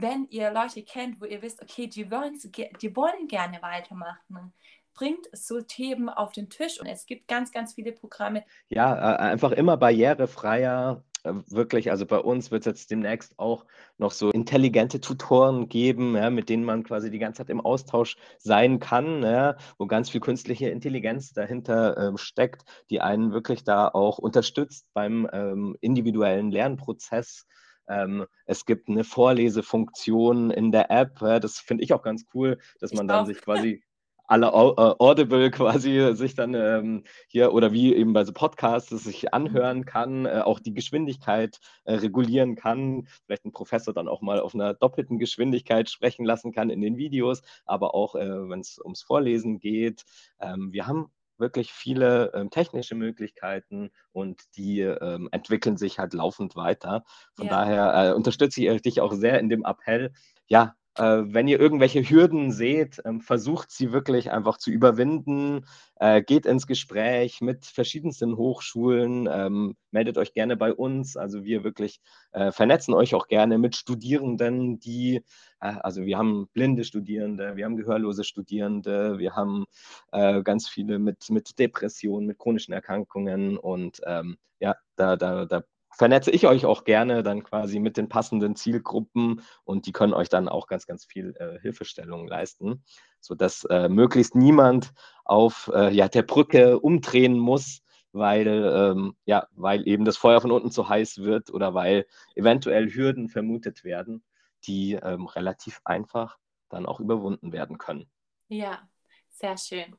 wenn 0.00 0.26
ihr 0.30 0.52
Leute 0.52 0.82
kennt, 0.82 1.20
wo 1.20 1.24
ihr 1.24 1.42
wisst, 1.42 1.62
okay, 1.62 1.86
die 1.86 2.10
wollen, 2.10 2.38
die 2.80 2.96
wollen 2.96 3.28
gerne 3.28 3.62
weitermachen, 3.62 4.52
bringt 4.94 5.26
so 5.32 5.60
Themen 5.60 6.08
auf 6.08 6.32
den 6.32 6.50
Tisch 6.50 6.80
und 6.80 6.86
es 6.86 7.06
gibt 7.06 7.28
ganz, 7.28 7.52
ganz 7.52 7.74
viele 7.74 7.92
Programme. 7.92 8.44
Ja, 8.68 8.94
äh, 8.94 9.16
einfach 9.18 9.52
immer 9.52 9.76
barrierefreier. 9.76 11.02
Äh, 11.22 11.34
wirklich, 11.48 11.90
also 11.90 12.06
bei 12.06 12.18
uns 12.18 12.50
wird 12.50 12.62
es 12.62 12.66
jetzt 12.66 12.90
demnächst 12.90 13.38
auch 13.38 13.66
noch 13.98 14.10
so 14.10 14.30
intelligente 14.30 15.00
Tutoren 15.00 15.68
geben, 15.68 16.16
ja, 16.16 16.30
mit 16.30 16.48
denen 16.48 16.64
man 16.64 16.82
quasi 16.82 17.10
die 17.10 17.18
ganze 17.18 17.38
Zeit 17.38 17.50
im 17.50 17.60
Austausch 17.60 18.16
sein 18.38 18.80
kann, 18.80 19.22
ja, 19.22 19.56
wo 19.78 19.86
ganz 19.86 20.10
viel 20.10 20.20
künstliche 20.20 20.68
Intelligenz 20.68 21.32
dahinter 21.32 21.96
ähm, 21.96 22.16
steckt, 22.16 22.64
die 22.90 23.00
einen 23.00 23.32
wirklich 23.32 23.64
da 23.64 23.88
auch 23.88 24.18
unterstützt 24.18 24.86
beim 24.92 25.28
ähm, 25.32 25.76
individuellen 25.80 26.50
Lernprozess. 26.50 27.46
Ähm, 27.90 28.26
es 28.46 28.64
gibt 28.64 28.88
eine 28.88 29.04
Vorlesefunktion 29.04 30.50
in 30.50 30.72
der 30.72 30.90
App. 30.90 31.18
Das 31.18 31.58
finde 31.58 31.84
ich 31.84 31.92
auch 31.92 32.02
ganz 32.02 32.24
cool, 32.34 32.58
dass 32.80 32.92
man 32.92 33.06
ich 33.06 33.08
dann 33.08 33.22
auch. 33.22 33.26
sich 33.26 33.40
quasi 33.40 33.82
alle 34.30 34.46
äh, 34.46 34.94
Audible 34.98 35.50
quasi 35.50 36.14
sich 36.14 36.34
dann 36.36 36.54
ähm, 36.54 37.02
hier 37.26 37.52
oder 37.52 37.72
wie 37.72 37.94
eben 37.94 38.12
bei 38.12 38.24
so 38.24 38.32
Podcasts 38.32 38.90
sich 38.90 39.34
anhören 39.34 39.78
mhm. 39.78 39.84
kann, 39.84 40.26
äh, 40.26 40.42
auch 40.44 40.60
die 40.60 40.72
Geschwindigkeit 40.72 41.58
äh, 41.84 41.94
regulieren 41.94 42.54
kann, 42.54 43.08
vielleicht 43.26 43.44
ein 43.44 43.52
Professor 43.52 43.92
dann 43.92 44.06
auch 44.06 44.22
mal 44.22 44.38
auf 44.38 44.54
einer 44.54 44.72
doppelten 44.72 45.18
Geschwindigkeit 45.18 45.90
sprechen 45.90 46.24
lassen 46.24 46.52
kann 46.52 46.70
in 46.70 46.80
den 46.80 46.96
Videos, 46.96 47.42
aber 47.64 47.94
auch 47.94 48.14
äh, 48.14 48.48
wenn 48.48 48.60
es 48.60 48.78
ums 48.78 49.02
Vorlesen 49.02 49.58
geht. 49.58 50.04
Ähm, 50.40 50.72
wir 50.72 50.86
haben 50.86 51.10
wirklich 51.40 51.72
viele 51.72 52.32
ähm, 52.34 52.50
technische 52.50 52.94
Möglichkeiten 52.94 53.90
und 54.12 54.42
die 54.56 54.80
ähm, 54.80 55.28
entwickeln 55.32 55.76
sich 55.76 55.98
halt 55.98 56.14
laufend 56.14 56.56
weiter. 56.56 57.04
Von 57.34 57.46
ja. 57.46 57.52
daher 57.52 58.10
äh, 58.10 58.12
unterstütze 58.12 58.62
ich 58.62 58.82
dich 58.82 59.00
auch 59.00 59.12
sehr 59.12 59.40
in 59.40 59.48
dem 59.48 59.64
Appell, 59.64 60.12
ja, 60.46 60.74
äh, 60.96 61.22
wenn 61.24 61.48
ihr 61.48 61.60
irgendwelche 61.60 62.02
Hürden 62.02 62.52
seht, 62.52 63.00
ähm, 63.04 63.20
versucht 63.20 63.70
sie 63.70 63.92
wirklich 63.92 64.30
einfach 64.30 64.58
zu 64.58 64.70
überwinden, 64.70 65.66
äh, 65.96 66.22
geht 66.22 66.46
ins 66.46 66.66
Gespräch 66.66 67.40
mit 67.40 67.64
verschiedensten 67.64 68.36
Hochschulen, 68.36 69.28
ähm, 69.30 69.76
meldet 69.90 70.18
euch 70.18 70.32
gerne 70.32 70.56
bei 70.56 70.72
uns. 70.72 71.16
Also 71.16 71.44
wir 71.44 71.64
wirklich 71.64 72.00
äh, 72.32 72.50
vernetzen 72.52 72.94
euch 72.94 73.14
auch 73.14 73.28
gerne 73.28 73.58
mit 73.58 73.76
Studierenden, 73.76 74.80
die, 74.80 75.22
äh, 75.60 75.74
also 75.82 76.02
wir 76.04 76.18
haben 76.18 76.48
blinde 76.52 76.84
Studierende, 76.84 77.56
wir 77.56 77.64
haben 77.64 77.76
gehörlose 77.76 78.24
Studierende, 78.24 79.18
wir 79.18 79.36
haben 79.36 79.66
äh, 80.12 80.42
ganz 80.42 80.68
viele 80.68 80.98
mit, 80.98 81.30
mit 81.30 81.58
Depressionen, 81.58 82.26
mit 82.26 82.38
chronischen 82.38 82.74
Erkrankungen 82.74 83.58
und 83.58 84.00
ähm, 84.06 84.38
ja, 84.58 84.76
da, 84.96 85.16
da, 85.16 85.46
da 85.46 85.62
vernetze 85.90 86.30
ich 86.30 86.46
euch 86.46 86.66
auch 86.66 86.84
gerne 86.84 87.22
dann 87.22 87.42
quasi 87.42 87.78
mit 87.78 87.96
den 87.96 88.08
passenden 88.08 88.56
Zielgruppen 88.56 89.42
und 89.64 89.86
die 89.86 89.92
können 89.92 90.14
euch 90.14 90.28
dann 90.28 90.48
auch 90.48 90.66
ganz, 90.66 90.86
ganz 90.86 91.04
viel 91.04 91.34
äh, 91.38 91.58
Hilfestellung 91.60 92.26
leisten, 92.26 92.84
sodass 93.20 93.64
äh, 93.64 93.88
möglichst 93.88 94.34
niemand 94.34 94.92
auf 95.24 95.70
äh, 95.74 95.92
ja, 95.92 96.08
der 96.08 96.22
Brücke 96.22 96.78
umdrehen 96.80 97.38
muss, 97.38 97.82
weil, 98.12 98.46
ähm, 98.46 99.16
ja, 99.24 99.46
weil 99.52 99.86
eben 99.86 100.04
das 100.04 100.16
Feuer 100.16 100.40
von 100.40 100.50
unten 100.50 100.70
zu 100.70 100.88
heiß 100.88 101.18
wird 101.18 101.50
oder 101.50 101.74
weil 101.74 102.06
eventuell 102.34 102.90
Hürden 102.90 103.28
vermutet 103.28 103.84
werden, 103.84 104.24
die 104.64 104.94
ähm, 104.94 105.26
relativ 105.26 105.80
einfach 105.84 106.38
dann 106.68 106.86
auch 106.86 107.00
überwunden 107.00 107.52
werden 107.52 107.78
können. 107.78 108.10
Ja, 108.48 108.88
sehr 109.30 109.56
schön. 109.56 109.96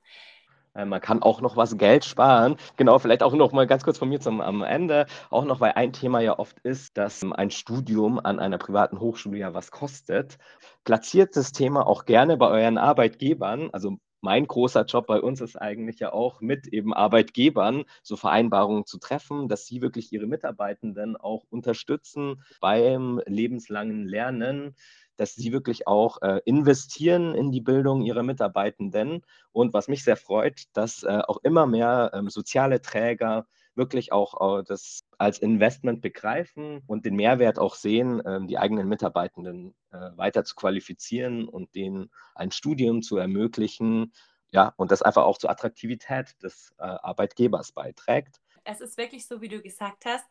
Äh, 0.74 0.86
man 0.86 1.02
kann 1.02 1.22
auch 1.22 1.42
noch 1.42 1.58
was 1.58 1.78
Geld 1.78 2.06
sparen. 2.06 2.56
Genau, 2.78 3.00
vielleicht 3.00 3.24
auch 3.24 3.34
noch 3.34 3.52
mal 3.52 3.68
ganz 3.68 3.84
kurz 3.84 3.98
von 3.98 4.10
mir 4.10 4.20
zum 4.20 4.42
am 4.42 4.64
Ende. 4.64 5.06
Auch 5.30 5.46
noch, 5.46 5.60
weil 5.60 5.74
ein 5.74 5.94
Thema 5.94 6.20
ja 6.22 6.40
oft 6.40 6.60
ist, 6.60 6.98
dass 6.98 7.24
ein 7.24 7.52
Studium 7.52 8.20
an 8.20 8.40
einer 8.40 8.58
privaten 8.58 9.00
Hochschule 9.00 9.38
ja 9.40 9.54
was 9.54 9.72
kostet. 9.72 10.38
Platziert 10.84 11.36
das 11.36 11.52
Thema 11.52 11.86
auch 11.88 12.06
gerne 12.06 12.38
bei 12.38 12.48
euren 12.50 12.78
Arbeitgebern. 12.78 13.70
Also 13.72 13.98
mein 14.22 14.46
großer 14.46 14.86
Job 14.86 15.08
bei 15.08 15.20
uns 15.20 15.42
ist 15.42 15.56
eigentlich 15.56 16.00
ja 16.00 16.14
auch 16.14 16.42
mit 16.42 16.68
eben 16.68 16.94
Arbeitgebern 16.94 17.86
so 18.04 18.16
Vereinbarungen 18.16 18.86
zu 18.86 19.00
treffen, 19.00 19.48
dass 19.48 19.66
sie 19.66 19.82
wirklich 19.82 20.14
ihre 20.14 20.28
Mitarbeitenden 20.28 21.18
auch 21.18 21.44
unterstützen 21.50 22.44
beim 22.60 23.20
lebenslangen 23.26 24.06
Lernen 24.08 24.76
dass 25.22 25.36
sie 25.36 25.52
wirklich 25.52 25.86
auch 25.86 26.20
äh, 26.24 26.42
investieren 26.46 27.36
in 27.36 27.52
die 27.52 27.62
Bildung 27.62 28.02
ihrer 28.02 28.24
Mitarbeitenden. 28.24 29.22
Und 29.52 29.72
was 29.72 29.88
mich 29.88 30.04
sehr 30.04 30.18
freut, 30.18 30.64
dass 30.74 31.04
äh, 31.04 31.22
auch 31.28 31.38
immer 31.44 31.68
mehr 31.68 32.10
ähm, 32.16 32.28
soziale 32.32 32.82
Träger 32.82 33.46
wirklich 33.76 34.12
auch 34.12 34.62
äh, 34.62 34.64
das 34.64 35.06
als 35.20 35.38
Investment 35.38 36.02
begreifen 36.02 36.82
und 36.88 37.06
den 37.06 37.16
Mehrwert 37.16 37.60
auch 37.60 37.76
sehen, 37.76 38.20
ähm, 38.26 38.48
die 38.48 38.58
eigenen 38.58 38.88
Mitarbeitenden 38.88 39.76
äh, 39.92 40.10
weiter 40.16 40.44
zu 40.44 40.56
qualifizieren 40.56 41.48
und 41.48 41.76
denen 41.76 42.10
ein 42.34 42.50
Studium 42.50 43.04
zu 43.04 43.18
ermöglichen. 43.18 44.14
Ja, 44.50 44.74
und 44.76 44.90
das 44.90 45.04
einfach 45.04 45.26
auch 45.26 45.38
zur 45.38 45.52
Attraktivität 45.52 46.34
des 46.42 46.74
äh, 46.80 46.84
Arbeitgebers 46.84 47.74
beiträgt. 47.74 48.42
Es 48.64 48.82
ist 48.82 48.98
wirklich 48.98 49.28
so, 49.28 49.40
wie 49.40 49.50
du 49.50 49.62
gesagt 49.62 50.04
hast, 50.06 50.26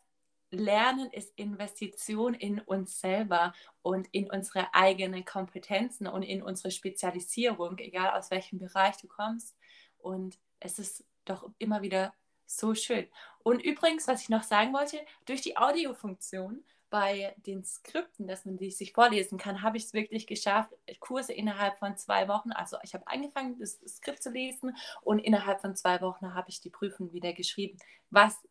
Lernen 0.50 1.10
ist 1.12 1.32
Investition 1.36 2.34
in 2.34 2.60
uns 2.60 3.00
selber 3.00 3.52
und 3.82 4.08
in 4.12 4.30
unsere 4.30 4.74
eigenen 4.74 5.24
Kompetenzen 5.24 6.06
und 6.06 6.22
in 6.22 6.42
unsere 6.42 6.70
Spezialisierung, 6.70 7.78
egal 7.78 8.18
aus 8.18 8.30
welchem 8.30 8.58
Bereich 8.58 8.96
du 8.96 9.06
kommst. 9.06 9.56
Und 9.98 10.38
es 10.58 10.78
ist 10.78 11.04
doch 11.24 11.48
immer 11.58 11.82
wieder 11.82 12.12
so 12.46 12.74
schön. 12.74 13.06
Und 13.42 13.60
übrigens, 13.60 14.08
was 14.08 14.22
ich 14.22 14.28
noch 14.28 14.42
sagen 14.42 14.72
wollte, 14.72 14.98
durch 15.24 15.40
die 15.40 15.56
Audiofunktion 15.56 16.64
bei 16.90 17.36
den 17.46 17.64
Skripten, 17.64 18.26
dass 18.26 18.44
man 18.44 18.58
die 18.58 18.72
sich 18.72 18.92
vorlesen 18.92 19.38
kann, 19.38 19.62
habe 19.62 19.76
ich 19.76 19.84
es 19.84 19.94
wirklich 19.94 20.26
geschafft, 20.26 20.72
Kurse 20.98 21.32
innerhalb 21.32 21.78
von 21.78 21.96
zwei 21.96 22.26
Wochen, 22.26 22.50
also 22.50 22.76
ich 22.82 22.94
habe 22.94 23.06
angefangen, 23.06 23.58
das 23.60 23.80
Skript 23.86 24.22
zu 24.22 24.30
lesen 24.30 24.76
und 25.02 25.20
innerhalb 25.20 25.60
von 25.60 25.76
zwei 25.76 26.00
Wochen 26.00 26.34
habe 26.34 26.50
ich 26.50 26.60
die 26.60 26.70
Prüfung 26.70 27.12
wieder 27.12 27.32
geschrieben, 27.32 27.78
was 28.10 28.42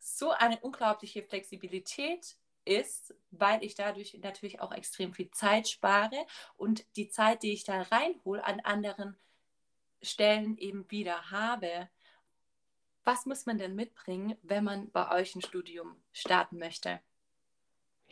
so 0.00 0.30
eine 0.30 0.58
unglaubliche 0.60 1.22
Flexibilität 1.22 2.36
ist, 2.64 3.14
weil 3.30 3.62
ich 3.62 3.74
dadurch 3.74 4.18
natürlich 4.22 4.60
auch 4.60 4.72
extrem 4.72 5.12
viel 5.14 5.30
Zeit 5.30 5.68
spare 5.68 6.26
und 6.56 6.84
die 6.96 7.08
Zeit, 7.08 7.42
die 7.42 7.52
ich 7.52 7.64
da 7.64 7.82
reinhole, 7.82 8.44
an 8.44 8.60
anderen 8.60 9.16
Stellen 10.02 10.56
eben 10.58 10.90
wieder 10.90 11.30
habe. 11.30 11.88
Was 13.04 13.26
muss 13.26 13.46
man 13.46 13.58
denn 13.58 13.74
mitbringen, 13.74 14.36
wenn 14.42 14.64
man 14.64 14.90
bei 14.90 15.10
euch 15.10 15.34
ein 15.34 15.42
Studium 15.42 15.96
starten 16.12 16.58
möchte? 16.58 17.00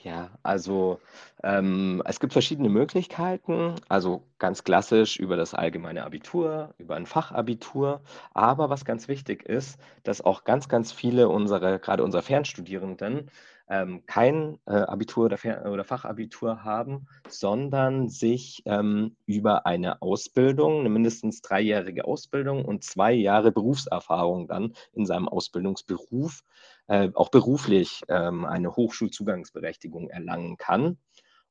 Ja, 0.01 0.31
also 0.45 1.01
ähm, 1.43 2.03
es 2.05 2.21
gibt 2.21 2.33
verschiedene 2.33 2.69
Möglichkeiten. 2.69 3.75
Also 3.89 4.23
ganz 4.39 4.63
klassisch 4.63 5.19
über 5.19 5.37
das 5.37 5.55
allgemeine 5.55 6.05
Abitur, 6.05 6.73
über 6.79 6.95
ein 6.95 7.05
Fachabitur. 7.07 8.01
Aber 8.33 8.71
was 8.71 8.85
ganz 8.85 9.09
wichtig 9.09 9.43
ist, 9.45 9.81
dass 10.05 10.21
auch 10.21 10.45
ganz, 10.45 10.69
ganz 10.69 10.93
viele 10.93 11.29
unserer, 11.29 11.81
gerade 11.81 12.05
unserer 12.05 12.23
Fernstudierenden, 12.23 13.29
ähm, 13.69 14.05
kein 14.07 14.59
äh, 14.67 14.73
Abitur 14.73 15.27
oder, 15.27 15.39
oder, 15.71 15.85
Fachabitur 15.85 16.65
haben, 16.65 17.07
sondern 17.29 18.09
sich 18.09 18.63
ähm, 18.65 19.17
über 19.27 19.67
eine 19.67 20.03
Ausbildung, 20.03 20.81
eine 20.81 20.89
mindestens 20.89 21.43
dreijährige 21.43 22.05
Ausbildung 22.05 22.65
und 22.65 22.85
zwei 22.85 23.13
Jahre 23.13 23.53
Berufserfahrung 23.53 24.49
dann 24.49 24.75
in 24.93 25.07
seinem 25.07 25.29
Ausbildungsberuf 25.29 26.43
äh, 26.89 27.11
auch 27.15 27.31
beruflich 27.31 28.03
ähm, 28.09 28.45
eine 28.45 28.75
Hochschulzugangsberechtigung 28.75 30.09
erlangen 30.09 30.57
kann. 30.57 30.99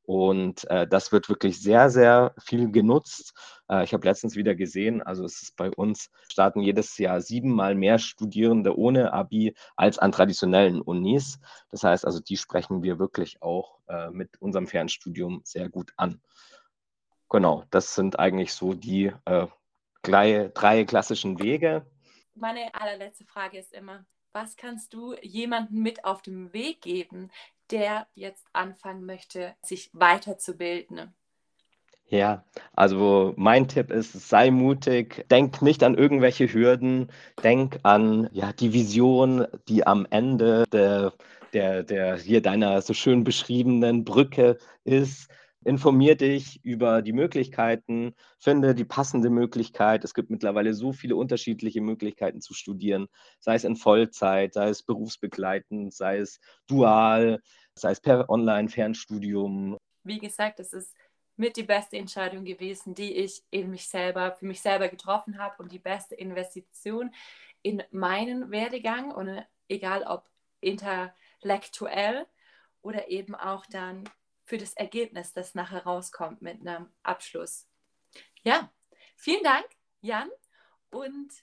Und 0.07 0.63
äh, 0.69 0.87
das 0.87 1.11
wird 1.11 1.27
wirklich 1.27 1.61
sehr, 1.61 1.89
sehr 1.89 2.33
viel 2.39 2.71
genutzt. 2.71 3.33
Äh, 3.69 3.83
ich 3.83 3.93
habe 3.93 4.07
letztens 4.07 4.37
wieder 4.37 4.55
gesehen, 4.55 5.01
also 5.01 5.25
es 5.25 5.41
ist 5.41 5.57
bei 5.57 5.69
uns, 5.69 6.09
starten 6.31 6.61
jedes 6.61 6.97
Jahr 6.97 7.19
siebenmal 7.19 7.75
mehr 7.75 7.99
Studierende 7.99 8.77
ohne 8.77 9.11
Abi 9.11 9.53
als 9.75 9.99
an 9.99 10.13
traditionellen 10.13 10.81
Unis. 10.81 11.41
Das 11.71 11.83
heißt 11.83 12.05
also, 12.05 12.21
die 12.21 12.37
sprechen 12.37 12.83
wir 12.83 12.99
wirklich 12.99 13.41
auch 13.41 13.79
äh, 13.89 14.09
mit 14.09 14.41
unserem 14.41 14.67
Fernstudium 14.67 15.41
sehr 15.43 15.67
gut 15.67 15.91
an. 15.97 16.21
Genau, 17.29 17.65
das 17.69 17.93
sind 17.93 18.17
eigentlich 18.17 18.53
so 18.53 18.73
die 18.73 19.11
äh, 19.25 19.47
drei, 20.03 20.49
drei 20.53 20.85
klassischen 20.85 21.37
Wege. 21.41 21.85
Meine 22.33 22.73
allerletzte 22.73 23.25
Frage 23.25 23.57
ist 23.59 23.73
immer, 23.73 24.05
was 24.31 24.55
kannst 24.55 24.93
du 24.93 25.15
jemandem 25.21 25.81
mit 25.81 26.05
auf 26.05 26.21
dem 26.21 26.53
Weg 26.53 26.81
geben, 26.81 27.29
der 27.71 28.07
jetzt 28.15 28.45
anfangen 28.53 29.05
möchte, 29.05 29.55
sich 29.61 29.89
weiterzubilden? 29.93 31.13
Ja, 32.09 32.45
also 32.73 33.33
mein 33.35 33.67
Tipp 33.67 33.91
ist, 33.91 34.29
sei 34.29 34.49
mutig, 34.49 35.25
denk 35.29 35.61
nicht 35.61 35.83
an 35.83 35.95
irgendwelche 35.95 36.51
Hürden, 36.51 37.11
denk 37.43 37.79
an 37.83 38.29
ja, 38.31 38.53
die 38.53 38.71
Vision, 38.71 39.45
die 39.67 39.85
am 39.85 40.07
Ende 40.09 40.63
der, 40.71 41.11
der, 41.51 41.83
der 41.83 42.15
hier 42.17 42.41
deiner 42.41 42.81
so 42.81 42.93
schön 42.93 43.25
beschriebenen 43.25 44.05
Brücke 44.05 44.57
ist. 44.85 45.29
Informier 45.67 46.15
dich 46.15 46.63
über 46.63 47.01
die 47.01 47.11
Möglichkeiten, 47.11 48.15
finde 48.39 48.73
die 48.73 48.85
passende 48.85 49.29
Möglichkeit. 49.29 50.05
Es 50.05 50.13
gibt 50.13 50.29
mittlerweile 50.29 50.73
so 50.73 50.93
viele 50.93 51.17
unterschiedliche 51.17 51.81
Möglichkeiten 51.81 52.39
zu 52.39 52.53
studieren, 52.53 53.09
sei 53.41 53.55
es 53.55 53.65
in 53.65 53.75
Vollzeit, 53.75 54.53
sei 54.53 54.69
es 54.69 54.81
berufsbegleitend, 54.81 55.93
sei 55.93 56.19
es 56.19 56.39
dual, 56.67 57.41
sei 57.75 57.91
es 57.91 57.99
per 57.99 58.29
Online-Fernstudium. 58.29 59.75
Wie 60.03 60.19
gesagt, 60.19 60.61
es 60.61 60.71
ist 60.71 60.95
mit 61.35 61.57
die 61.57 61.63
beste 61.63 61.97
Entscheidung 61.97 62.45
gewesen, 62.45 62.95
die 62.95 63.17
ich 63.17 63.43
in 63.49 63.69
mich 63.69 63.89
selber, 63.89 64.37
für 64.39 64.45
mich 64.45 64.61
selber 64.61 64.87
getroffen 64.87 65.37
habe 65.37 65.61
und 65.61 65.73
die 65.73 65.79
beste 65.79 66.15
Investition 66.15 67.13
in 67.61 67.83
meinen 67.91 68.51
Werdegang 68.51 69.11
und 69.11 69.45
egal 69.67 70.03
ob 70.03 70.29
intellektuell 70.61 72.25
oder 72.81 73.09
eben 73.09 73.35
auch 73.35 73.65
dann 73.65 74.05
für 74.47 74.57
das 74.57 74.73
Ergebnis, 74.73 75.33
das 75.33 75.55
nachher 75.55 75.83
rauskommt 75.83 76.41
mit 76.41 76.61
einem 76.61 76.89
Abschluss. 77.03 77.67
Ja, 78.43 78.71
vielen 79.17 79.43
Dank, 79.43 79.65
Jan. 79.99 80.29
Und 80.89 81.33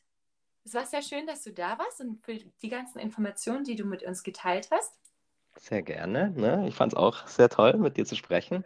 es 0.64 0.73
war 0.73 0.87
sehr 0.87 1.03
schön, 1.03 1.27
dass 1.27 1.43
du 1.43 1.53
da 1.53 1.79
warst 1.79 2.01
und 2.01 2.25
für 2.25 2.37
die 2.62 2.69
ganzen 2.71 2.99
Informationen, 2.99 3.62
die 3.62 3.77
du 3.77 3.85
mit 3.85 4.03
uns 4.03 4.23
geteilt 4.23 4.71
hast. 4.71 4.99
Sehr 5.61 5.83
gerne. 5.83 6.31
Ne? 6.31 6.67
Ich 6.67 6.75
fand 6.75 6.95
es 6.95 6.97
auch 6.97 7.29
sehr 7.29 7.51
toll, 7.51 7.77
mit 7.77 7.99
dir 7.99 8.07
zu 8.07 8.17
sprechen. 8.17 8.64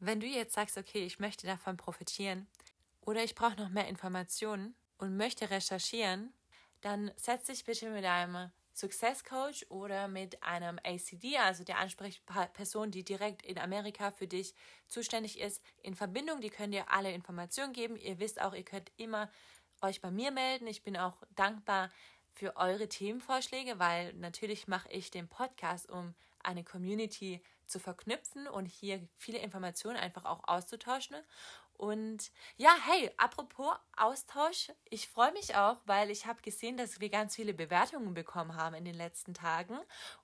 Wenn 0.00 0.18
du 0.18 0.26
jetzt 0.26 0.54
sagst, 0.54 0.76
okay, 0.76 1.06
ich 1.06 1.20
möchte 1.20 1.46
davon 1.46 1.76
profitieren 1.76 2.48
oder 3.02 3.22
ich 3.22 3.36
brauche 3.36 3.56
noch 3.56 3.68
mehr 3.68 3.86
Informationen 3.86 4.74
und 4.98 5.16
möchte 5.16 5.48
recherchieren, 5.48 6.32
dann 6.80 7.12
setz 7.16 7.46
dich 7.46 7.64
bitte 7.64 7.88
mit 7.90 8.04
einem 8.04 8.50
Success 8.74 9.22
Coach 9.22 9.64
oder 9.68 10.08
mit 10.08 10.42
einem 10.42 10.78
ACD, 10.82 11.38
also 11.38 11.62
der 11.62 11.78
Ansprechperson, 11.78 12.90
die 12.90 13.04
direkt 13.04 13.42
in 13.42 13.58
Amerika 13.58 14.10
für 14.10 14.26
dich 14.26 14.54
zuständig 14.88 15.40
ist, 15.40 15.62
in 15.82 15.94
Verbindung. 15.94 16.40
Die 16.40 16.50
können 16.50 16.72
dir 16.72 16.90
alle 16.90 17.12
Informationen 17.12 17.72
geben. 17.72 17.96
Ihr 17.96 18.18
wisst 18.18 18.40
auch, 18.40 18.52
ihr 18.52 18.64
könnt 18.64 18.90
immer 18.96 19.30
euch 19.80 20.00
bei 20.00 20.10
mir 20.10 20.32
melden. 20.32 20.66
Ich 20.66 20.82
bin 20.82 20.96
auch 20.96 21.22
dankbar 21.36 21.90
für 22.32 22.56
eure 22.56 22.88
Themenvorschläge, 22.88 23.78
weil 23.78 24.12
natürlich 24.14 24.66
mache 24.66 24.90
ich 24.90 25.10
den 25.10 25.28
Podcast, 25.28 25.88
um 25.88 26.14
eine 26.42 26.64
Community 26.64 27.42
zu 27.66 27.78
verknüpfen 27.78 28.48
und 28.48 28.66
hier 28.66 29.06
viele 29.16 29.38
Informationen 29.38 29.96
einfach 29.96 30.24
auch 30.24 30.40
auszutauschen. 30.44 31.16
Und 31.84 32.30
ja, 32.56 32.74
hey, 32.86 33.10
apropos 33.18 33.76
Austausch, 33.94 34.72
ich 34.88 35.06
freue 35.06 35.32
mich 35.32 35.54
auch, 35.54 35.76
weil 35.84 36.10
ich 36.10 36.24
habe 36.24 36.40
gesehen, 36.40 36.78
dass 36.78 36.98
wir 36.98 37.10
ganz 37.10 37.36
viele 37.36 37.52
Bewertungen 37.52 38.14
bekommen 38.14 38.56
haben 38.56 38.74
in 38.74 38.86
den 38.86 38.94
letzten 38.94 39.34
Tagen 39.34 39.78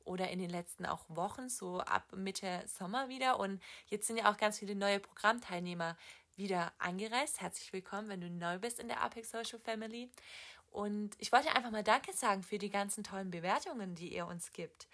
oder 0.06 0.30
in 0.30 0.38
den 0.38 0.48
letzten 0.48 0.86
auch 0.86 1.04
Wochen, 1.08 1.50
so 1.50 1.80
ab 1.80 2.16
Mitte 2.16 2.64
Sommer 2.66 3.10
wieder. 3.10 3.38
Und 3.38 3.60
jetzt 3.88 4.06
sind 4.06 4.16
ja 4.16 4.32
auch 4.32 4.38
ganz 4.38 4.58
viele 4.58 4.74
neue 4.74 5.00
Programmteilnehmer 5.00 5.98
wieder 6.34 6.72
angereist. 6.78 7.42
Herzlich 7.42 7.70
willkommen, 7.74 8.08
wenn 8.08 8.22
du 8.22 8.30
neu 8.30 8.58
bist 8.58 8.80
in 8.80 8.88
der 8.88 9.02
Apex 9.02 9.30
Social 9.30 9.58
Family. 9.58 10.10
Und 10.70 11.14
ich 11.18 11.30
wollte 11.30 11.54
einfach 11.54 11.70
mal 11.70 11.84
Danke 11.84 12.14
sagen 12.14 12.42
für 12.42 12.56
die 12.56 12.70
ganzen 12.70 13.04
tollen 13.04 13.30
Bewertungen, 13.30 13.94
die 13.94 14.14
ihr 14.14 14.26
uns 14.26 14.52
gibt. 14.54 14.88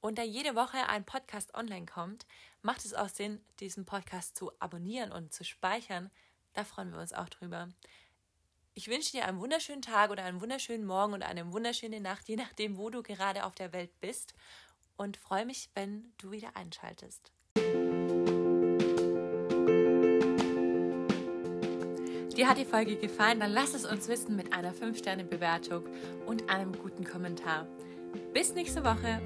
Und 0.00 0.18
da 0.18 0.22
jede 0.22 0.54
Woche 0.54 0.88
ein 0.88 1.04
Podcast 1.04 1.54
online 1.54 1.86
kommt, 1.86 2.26
macht 2.62 2.84
es 2.84 2.94
auch 2.94 3.08
Sinn, 3.08 3.40
diesen 3.60 3.86
Podcast 3.86 4.36
zu 4.36 4.52
abonnieren 4.60 5.12
und 5.12 5.32
zu 5.32 5.44
speichern. 5.44 6.10
Da 6.52 6.64
freuen 6.64 6.92
wir 6.92 7.00
uns 7.00 7.12
auch 7.12 7.28
drüber. 7.28 7.68
Ich 8.74 8.88
wünsche 8.88 9.12
dir 9.12 9.26
einen 9.26 9.40
wunderschönen 9.40 9.82
Tag 9.82 10.10
oder 10.10 10.24
einen 10.24 10.40
wunderschönen 10.40 10.86
Morgen 10.86 11.14
und 11.14 11.22
eine 11.22 11.52
wunderschöne 11.52 12.00
Nacht, 12.00 12.28
je 12.28 12.36
nachdem, 12.36 12.76
wo 12.76 12.90
du 12.90 13.02
gerade 13.02 13.44
auf 13.44 13.54
der 13.54 13.72
Welt 13.72 13.98
bist. 14.00 14.34
Und 14.98 15.16
freue 15.16 15.46
mich, 15.46 15.70
wenn 15.74 16.12
du 16.18 16.30
wieder 16.30 16.56
einschaltest. 16.56 17.32
Dir 22.36 22.48
hat 22.48 22.58
die 22.58 22.66
Folge 22.66 22.96
gefallen? 22.96 23.40
Dann 23.40 23.52
lass 23.52 23.72
es 23.72 23.86
uns 23.86 24.08
wissen 24.08 24.36
mit 24.36 24.52
einer 24.52 24.74
5-Sterne-Bewertung 24.74 25.86
und 26.26 26.50
einem 26.50 26.72
guten 26.78 27.04
Kommentar. 27.04 27.66
Bis 28.34 28.52
nächste 28.52 28.84
Woche. 28.84 29.20